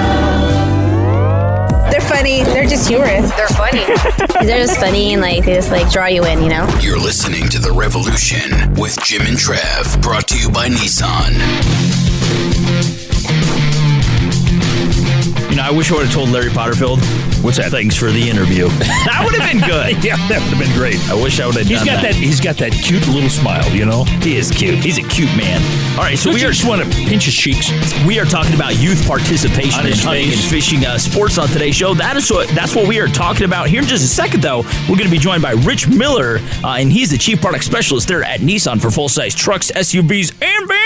[2.21, 2.53] They're funny.
[2.53, 3.31] They're just humorous.
[3.31, 3.83] They're funny.
[4.45, 6.67] They're just funny and like they just like draw you in, you know?
[6.79, 11.31] You're listening to The Revolution with Jim and Trav, brought to you by Nissan.
[15.61, 16.99] I wish I would have told Larry Potterfield.
[17.43, 17.71] What's that?
[17.71, 18.67] Thanks for the interview.
[19.07, 20.03] that would have been good.
[20.03, 20.97] yeah, that would have been great.
[21.09, 22.15] I wish I would have He's done got that.
[22.15, 24.03] He's got that cute little smile, you know.
[24.21, 24.75] He is cute.
[24.75, 25.61] He's a cute man.
[25.97, 27.71] All right, so Don't we are just want to pinch his cheeks.
[28.05, 30.41] We are talking about youth participation On in hunting face.
[30.43, 31.93] and fishing uh, sports on today's show.
[31.93, 34.41] That is what that's what we are talking about here in just a second.
[34.41, 37.63] Though we're going to be joined by Rich Miller, uh, and he's the chief product
[37.63, 40.80] specialist there at Nissan for full size trucks, SUVs, and vans.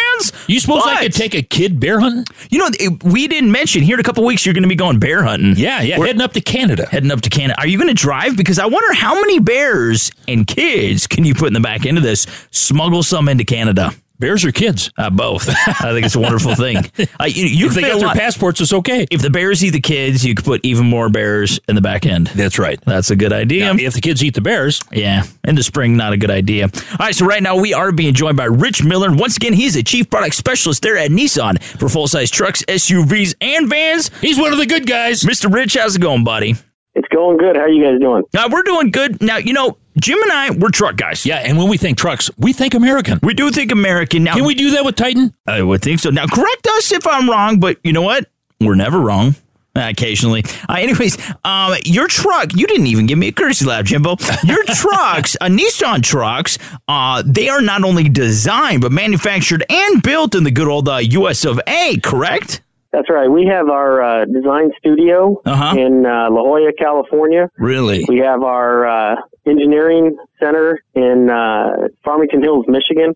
[0.48, 2.26] You suppose I could take a kid bear hunting?
[2.50, 4.76] You know, it- we didn't mention here in a couple weeks you're going to be
[4.76, 5.56] going bear hunting.
[5.58, 6.88] Yeah, yeah, We're- heading up to Canada.
[6.90, 7.60] Heading up to Canada.
[7.60, 8.38] Are you going to drive?
[8.38, 11.98] Because I wonder how many bears and kids can you put in the back end
[11.98, 12.26] of this?
[12.52, 13.92] Smuggle some into Canada.
[14.18, 14.92] Bears or kids?
[14.98, 15.50] Uh, both.
[15.68, 16.78] I think it's a wonderful thing.
[17.20, 19.06] Uh, you you if they got their passports, it's okay.
[19.12, 22.06] If the bears eat the kids, you could put even more bears in the back
[22.06, 22.28] end.
[22.28, 22.80] That's right.
[22.86, 23.74] That's a good idea.
[23.74, 26.66] Now, if the kids eat the bears, Yeah, in the spring, not a good idea.
[26.66, 29.14] All right, so right now we are being joined by Rich Miller.
[29.14, 33.36] Once again, he's a chief product specialist there at Nissan for full size trucks, SUVs,
[33.42, 34.10] and vans.
[34.22, 35.24] he's one of the good guys.
[35.24, 35.54] Mr.
[35.54, 36.56] Rich, how's it going, buddy?
[36.96, 37.58] It's going good.
[37.58, 38.24] How are you guys doing?
[38.36, 39.22] Uh, we're doing good.
[39.22, 41.26] Now, you know, Jim and I, we're truck guys.
[41.26, 43.20] Yeah, and when we think trucks, we think American.
[43.22, 44.24] We do think American.
[44.24, 45.34] Now, Can we do that with Titan?
[45.46, 46.10] I would think so.
[46.10, 48.28] Now, correct us if I'm wrong, but you know what?
[48.62, 49.36] We're never wrong.
[49.78, 50.42] Uh, occasionally.
[50.70, 54.16] Uh, anyways, um, your truck, you didn't even give me a courtesy lap, Jimbo.
[54.46, 60.34] Your trucks, uh, Nissan trucks, uh, they are not only designed, but manufactured and built
[60.34, 62.62] in the good old uh, US of A, correct?
[62.96, 63.28] That's right.
[63.30, 65.76] We have our uh, design studio Uh-huh.
[65.78, 67.50] in uh, La Jolla, California.
[67.58, 68.06] Really?
[68.08, 69.16] We have our uh,
[69.46, 73.14] engineering center in uh, Farmington Hills, Michigan.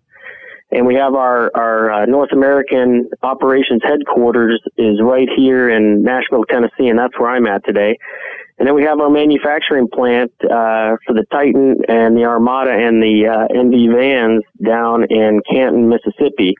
[0.71, 6.43] And we have our, our uh, North American operations headquarters is right here in Nashville,
[6.49, 7.97] Tennessee, and that's where I'm at today.
[8.59, 13.01] And then we have our manufacturing plant uh, for the Titan and the Armada and
[13.01, 16.53] the uh, NV vans down in Canton, Mississippi.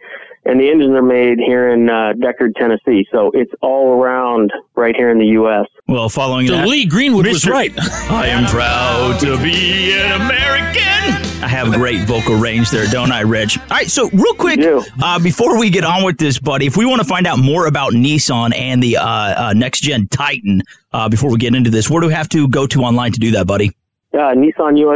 [0.49, 3.05] And the engines are made here in uh, Decherd, Tennessee.
[3.11, 5.67] So it's all around right here in the U.S.
[5.87, 7.71] Well, following So that, Lee Greenwood was right.
[8.09, 11.43] I am proud to be an American.
[11.43, 13.59] I have great vocal range there, don't I, Rich?
[13.59, 14.59] All right, so real quick,
[15.03, 17.67] uh, before we get on with this, buddy, if we want to find out more
[17.67, 21.91] about Nissan and the uh, uh, next gen Titan, uh, before we get into this,
[21.91, 23.71] where do we have to go to online to do that, buddy?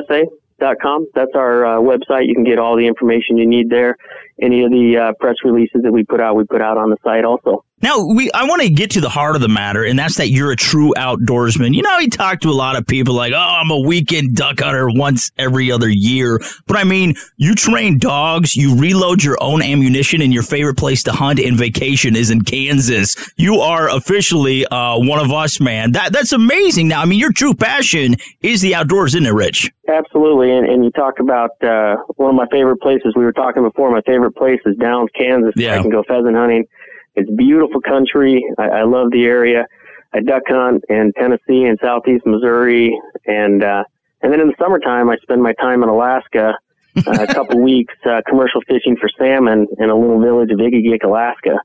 [0.10, 0.18] uh,
[0.60, 1.08] NissanUSA.com.
[1.14, 2.28] That's our uh, website.
[2.28, 3.98] You can get all the information you need there.
[4.42, 6.98] Any of the uh, press releases that we put out, we put out on the
[7.04, 7.64] site also.
[7.84, 10.30] Now, we I want to get to the heart of the matter, and that's that
[10.30, 11.76] you're a true outdoorsman.
[11.76, 14.62] You know, you talk to a lot of people like, oh, I'm a weekend duck
[14.62, 16.40] hunter once every other year.
[16.66, 21.04] But I mean, you train dogs, you reload your own ammunition, and your favorite place
[21.04, 23.18] to hunt and vacation is in Kansas.
[23.36, 25.92] You are officially uh, one of us, man.
[25.92, 26.88] That That's amazing.
[26.88, 29.74] Now, I mean, your true passion is the outdoors, isn't it, Rich?
[29.90, 30.56] Absolutely.
[30.56, 33.14] And, and you talk about uh, one of my favorite places.
[33.18, 33.92] We were talking before.
[33.92, 35.52] My favorite place is Downs, Kansas.
[35.58, 35.78] Yeah.
[35.78, 36.66] I can go pheasant hunting.
[37.16, 38.44] It's beautiful country.
[38.58, 39.66] I, I love the area.
[40.14, 43.84] I duck hunt in Tennessee and southeast Missouri, and uh,
[44.22, 46.54] and then in the summertime, I spend my time in Alaska.
[46.96, 51.04] Uh, a couple weeks uh, commercial fishing for salmon in a little village of Egegik,
[51.04, 51.60] Alaska.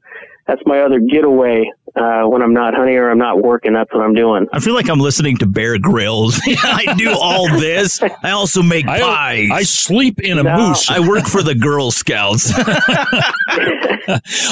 [0.49, 3.75] That's my other getaway uh, when I'm not hunting or I'm not working.
[3.75, 4.47] That's what I'm doing.
[4.53, 6.41] I feel like I'm listening to Bear Grylls.
[6.47, 8.01] I do all this.
[8.03, 9.49] I also make I- pies.
[9.53, 10.57] I sleep in a No.
[10.71, 10.89] moose.
[10.91, 12.51] I work for the Girl Scouts.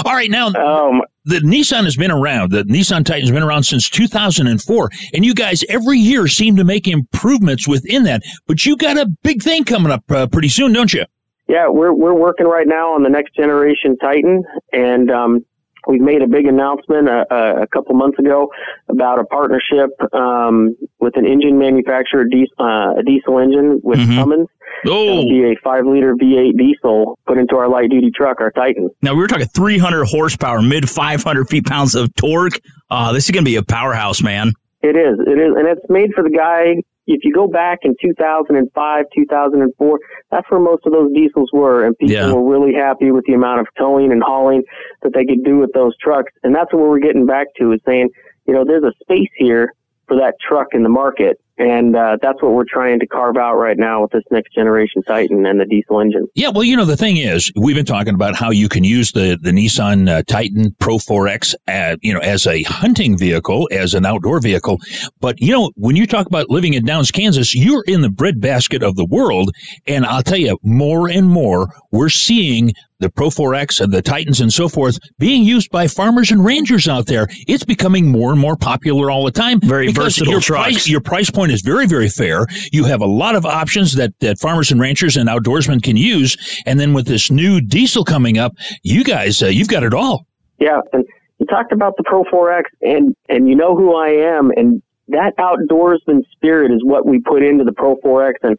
[0.04, 2.52] All right, now Um, the Nissan has been around.
[2.52, 6.86] The Nissan Titan's been around since 2004, and you guys every year seem to make
[6.86, 8.22] improvements within that.
[8.46, 11.04] But you got a big thing coming up uh, pretty soon, don't you?
[11.48, 14.42] Yeah, we're we're working right now on the next generation Titan,
[14.72, 15.44] and um,
[15.86, 18.50] We've made a big announcement a, a, a couple months ago
[18.88, 24.48] about a partnership um, with an engine manufacturer, diesel, uh, a diesel engine with Cummins.
[24.86, 25.04] Oh.
[25.04, 28.90] It'll be a five liter V8 diesel put into our light duty truck, our Titan.
[29.02, 32.60] Now we were talking 300 horsepower, mid 500 feet pounds of torque.
[32.90, 34.52] Uh, this is going to be a powerhouse, man.
[34.82, 35.18] It is.
[35.20, 35.54] It is.
[35.56, 36.82] And it's made for the guy.
[37.06, 40.00] If you go back in 2005, 2004,
[40.30, 41.84] that's where most of those diesels were.
[41.84, 42.32] And people Yeah.
[42.32, 44.64] were really happy with the amount of towing and hauling
[45.02, 46.32] that they could do with those trucks.
[46.42, 48.10] And that's what we're getting back to is saying,
[48.46, 49.72] you know, there's a space here
[50.08, 51.38] for that truck in the market.
[51.58, 55.02] And uh, that's what we're trying to carve out right now with this next generation
[55.02, 56.26] Titan and the diesel engine.
[56.34, 59.12] Yeah, well, you know, the thing is, we've been talking about how you can use
[59.12, 63.94] the, the Nissan uh, Titan Pro 4X, uh, you know, as a hunting vehicle, as
[63.94, 64.78] an outdoor vehicle.
[65.20, 68.82] But, you know, when you talk about living in Downs, Kansas, you're in the breadbasket
[68.82, 69.50] of the world.
[69.86, 74.40] And I'll tell you, more and more, we're seeing the Pro 4X and the Titans
[74.40, 77.26] and so forth being used by farmers and rangers out there.
[77.46, 79.60] It's becoming more and more popular all the time.
[79.60, 80.72] Very versatile your trucks.
[80.72, 82.46] Price, your price point is very, very fair.
[82.72, 86.36] You have a lot of options that, that farmers and ranchers and outdoorsmen can use.
[86.66, 90.26] And then with this new diesel coming up, you guys, uh, you've got it all.
[90.58, 91.04] Yeah, and
[91.38, 95.36] you talked about the Pro 4X, and and you know who I am, and that
[95.38, 98.34] outdoorsman spirit is what we put into the Pro 4X.
[98.42, 98.56] And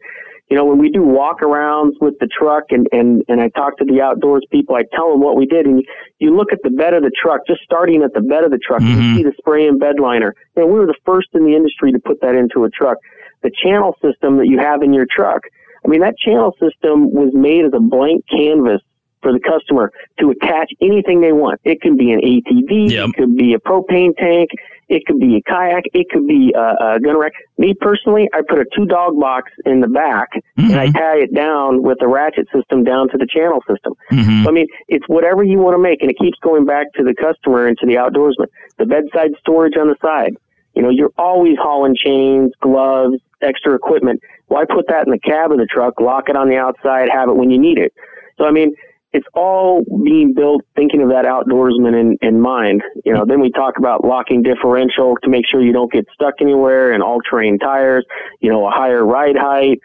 [0.50, 3.76] you know, when we do walk arounds with the truck, and and and I talk
[3.78, 5.84] to the outdoors people, I tell them what we did, and you,
[6.18, 8.58] you look at the bed of the truck, just starting at the bed of the
[8.58, 9.16] truck, and you mm-hmm.
[9.16, 10.34] see the spray and bed liner.
[10.56, 12.96] And we were the first in the industry to put that into a truck.
[13.42, 15.42] The channel system that you have in your truck.
[15.84, 18.80] I mean, that channel system was made as a blank canvas
[19.22, 21.60] for the customer to attach anything they want.
[21.64, 24.50] It can be an ATV, it could be a propane tank,
[24.88, 27.32] it could be a kayak, it could be a, a gun rack.
[27.58, 30.96] Me personally, I put a two dog box in the back and I mm-hmm.
[30.96, 33.94] tie it down with a ratchet system down to the channel system.
[34.10, 34.44] Mm-hmm.
[34.44, 37.04] So, I mean, it's whatever you want to make, and it keeps going back to
[37.04, 38.46] the customer and to the outdoorsman.
[38.78, 40.34] The bedside storage on the side.
[40.74, 44.20] You know, you're always hauling chains, gloves, extra equipment.
[44.46, 47.28] Why put that in the cab of the truck, lock it on the outside, have
[47.28, 47.92] it when you need it?
[48.38, 48.74] So, I mean,
[49.18, 52.82] it's all being built thinking of that outdoorsman in, in mind.
[53.04, 56.34] You know, then we talk about locking differential to make sure you don't get stuck
[56.40, 58.06] anywhere and all terrain tires,
[58.40, 59.80] you know, a higher ride height.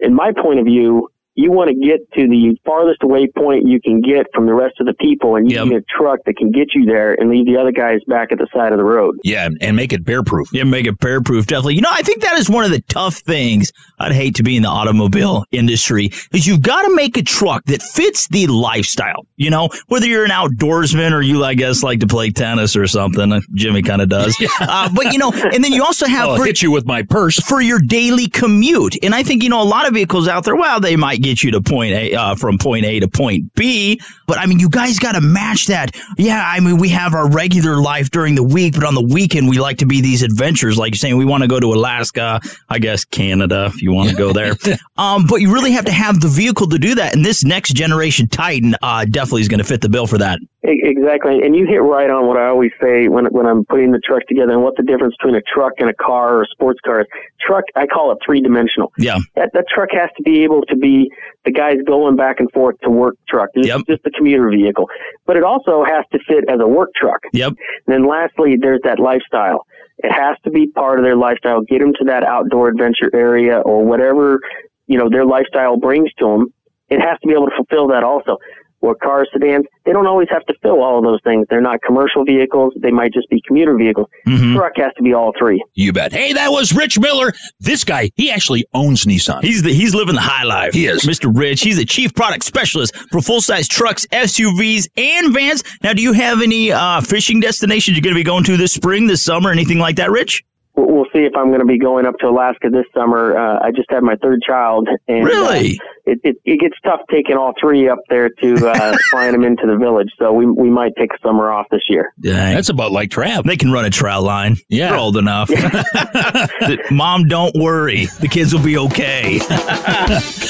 [0.00, 3.80] In my point of view, you want to get to the farthest away point you
[3.80, 6.50] can get from the rest of the people and you need a truck that can
[6.50, 9.14] get you there and leave the other guys back at the side of the road.
[9.22, 10.48] Yeah, and make it bear proof.
[10.52, 11.46] Yeah, make it bear proof.
[11.46, 11.76] Definitely.
[11.76, 13.70] You know, I think that is one of the tough things
[14.00, 17.64] I'd hate to be in the automobile industry is you've got to make a truck
[17.66, 19.24] that fits the lifestyle.
[19.36, 22.88] You know, whether you're an outdoorsman or you, I guess, like to play tennis or
[22.88, 23.32] something.
[23.32, 24.36] Uh, Jimmy kind of does.
[24.60, 27.04] uh, but you know, and then you also have I'll for, hit you with my
[27.04, 28.96] purse for your daily commute.
[29.04, 30.56] And I think you know a lot of vehicles out there.
[30.56, 34.00] Well, they might get you to point A uh, from point A to point B,
[34.26, 35.94] but I mean, you guys got to match that.
[36.16, 39.48] Yeah, I mean, we have our regular life during the week, but on the weekend
[39.48, 40.78] we like to be these adventures.
[40.78, 44.10] Like you're saying, we want to go to Alaska, I guess Canada if you want
[44.10, 44.54] to go there.
[44.96, 47.14] um, but you really have to have the vehicle to do that.
[47.14, 50.38] And this next generation Titan uh, definitely is going to fit the bill for that.
[50.62, 54.00] Exactly, and you hit right on what I always say when when I'm putting the
[54.04, 56.80] truck together and what the difference between a truck and a car or a sports
[56.84, 57.06] car is.
[57.40, 58.92] Truck, I call it three dimensional.
[58.98, 59.18] Yeah.
[59.36, 61.08] That that truck has to be able to be
[61.44, 63.50] the guys going back and forth to work truck.
[63.54, 64.86] It's just a commuter vehicle,
[65.26, 67.20] but it also has to fit as a work truck.
[67.32, 67.50] Yep.
[67.50, 69.64] And then lastly, there's that lifestyle.
[69.98, 71.60] It has to be part of their lifestyle.
[71.62, 74.40] Get them to that outdoor adventure area or whatever
[74.88, 76.46] you know their lifestyle brings to them.
[76.88, 78.38] It has to be able to fulfill that also.
[78.80, 81.46] Where cars, sedans, they don't always have to fill all of those things.
[81.50, 82.74] They're not commercial vehicles.
[82.80, 84.06] They might just be commuter vehicles.
[84.54, 85.62] Truck has to be all three.
[85.74, 86.12] You bet.
[86.12, 87.32] Hey, that was Rich Miller.
[87.58, 89.42] This guy, he actually owns Nissan.
[89.42, 90.74] He's the, he's living the high life.
[90.74, 91.02] He is.
[91.02, 91.30] Mr.
[91.34, 91.62] Rich.
[91.62, 95.64] He's the chief product specialist for full size trucks, SUVs, and vans.
[95.82, 98.72] Now, do you have any uh, fishing destinations you're going to be going to this
[98.72, 100.44] spring, this summer, anything like that, Rich?
[100.78, 103.36] We'll we'll see if I'm going to be going up to Alaska this summer.
[103.36, 105.78] Uh, I just had my third child, and Really?
[105.80, 109.44] uh, it, it it gets tough taking all three up there to uh, flying them
[109.44, 110.10] into the village.
[110.18, 112.12] So we we might take a summer off this year.
[112.18, 113.42] That's about like Trav.
[113.44, 114.56] They can run a trout line.
[114.68, 114.90] Yeah.
[114.90, 115.50] They're old enough.
[116.90, 118.06] Mom, don't worry.
[118.20, 119.34] The kids will be okay.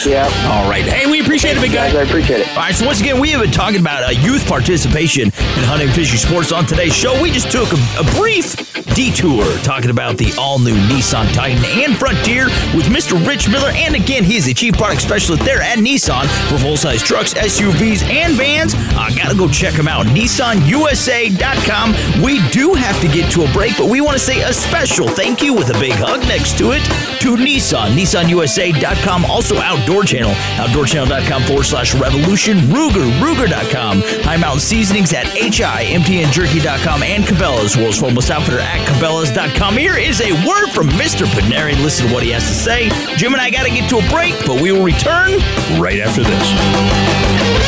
[0.06, 0.28] yeah.
[0.50, 0.84] All right.
[0.84, 1.86] Hey, we appreciate it, big guy.
[1.86, 2.48] I appreciate it.
[2.50, 5.30] All right, so once again, we have been talking about uh, youth participation in
[5.64, 7.20] hunting and fishing sports on today's show.
[7.22, 8.54] We just took a, a brief
[8.94, 13.24] detour talking about the all new Nissan Titan and Frontier with Mr.
[13.26, 13.70] Rich Miller.
[13.72, 18.02] And again, he's the chief product specialist there at Nissan for full size trucks, SUVs,
[18.04, 18.74] and vans.
[18.74, 20.06] I gotta go check him out.
[20.06, 22.22] NissanUSA.com.
[22.22, 25.08] We do have to get to a break, but we want to say a special
[25.08, 26.82] thank you with a big hug next to it
[27.20, 27.96] to Nissan.
[27.96, 29.24] NissanUSA.com.
[29.26, 30.32] Also, Outdoor Channel.
[30.58, 32.58] OutdoorChannel.com forward slash revolution.
[32.68, 33.08] Ruger.
[33.20, 34.02] Ruger.com.
[34.24, 37.76] Hi Mountain Seasonings at HIMTNJerky.com and Cabela's.
[37.76, 39.76] World's foremost outfitter at Cabela's.com.
[39.76, 41.26] Here is a word from Mr.
[41.26, 41.74] Paneri.
[41.82, 42.88] Listen to what he has to say.
[43.16, 45.32] Jim and I got to get to a break, but we will return
[45.78, 47.58] right after this.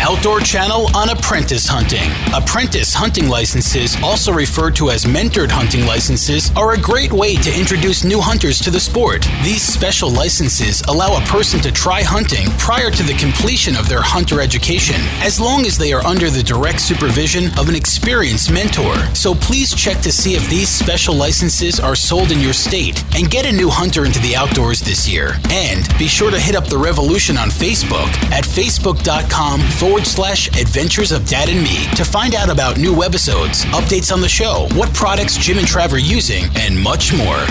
[0.00, 2.08] Outdoor Channel on apprentice hunting.
[2.34, 7.54] Apprentice hunting licenses, also referred to as mentored hunting licenses, are a great way to
[7.54, 9.28] introduce new hunters to the sport.
[9.44, 14.00] These special licenses allow a person to try hunting prior to the completion of their
[14.00, 18.96] hunter education, as long as they are under the direct supervision of an experienced mentor.
[19.14, 23.30] So please check to see if these special licenses are sold in your state and
[23.30, 25.34] get a new hunter into the outdoors this year.
[25.50, 31.10] And be sure to hit up the revolution on Facebook at facebook.com forward slash adventures
[31.10, 34.92] of dad and me to find out about new webisodes, updates on the show, what
[34.94, 37.44] products Jim and Trav are using, and much more.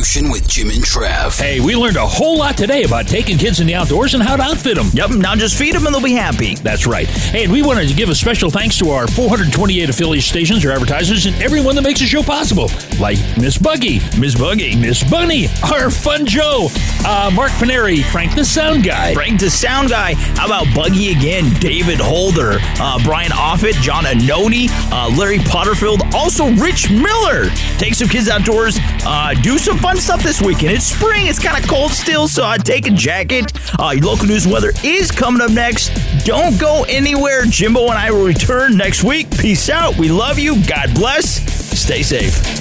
[0.00, 1.38] The with Jim and Trav.
[1.38, 4.34] Hey, we learned a whole lot today about taking kids in the outdoors and how
[4.34, 4.86] to outfit them.
[4.94, 6.54] Yep, now just feed them and they'll be happy.
[6.54, 7.06] That's right.
[7.06, 10.72] Hey, and we wanted to give a special thanks to our 428 affiliate stations or
[10.72, 15.48] advertisers and everyone that makes the show possible, like Miss Buggy, Miss Buggy, Miss Bunny,
[15.70, 16.68] our fun Joe,
[17.04, 19.12] uh, Mark Paneri, Frank the Sound Guy.
[19.12, 20.14] Frank the Sound Guy.
[20.14, 21.52] How about Buggy again?
[21.60, 27.50] David Holder, uh, Brian Offit, John Annoni, uh, Larry Potterfield, also Rich Miller.
[27.76, 30.72] Take some kids outdoors, uh, do some fun stuff this weekend.
[30.72, 33.52] It's spring, it's kind of cold still, so I'd take a jacket.
[33.78, 35.90] Uh, local news weather is coming up next.
[36.24, 37.44] Don't go anywhere.
[37.44, 39.30] Jimbo and I will return next week.
[39.30, 39.96] Peace out.
[39.96, 40.62] We love you.
[40.66, 41.42] God bless.
[41.78, 42.59] Stay safe.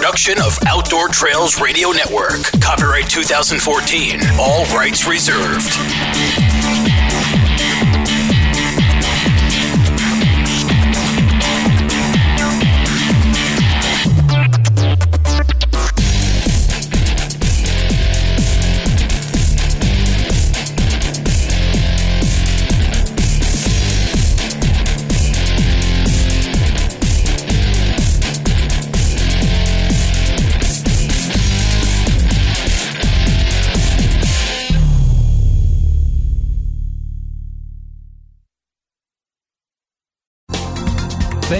[0.00, 2.40] Production of Outdoor Trails Radio Network.
[2.62, 4.20] Copyright 2014.
[4.38, 5.76] All rights reserved.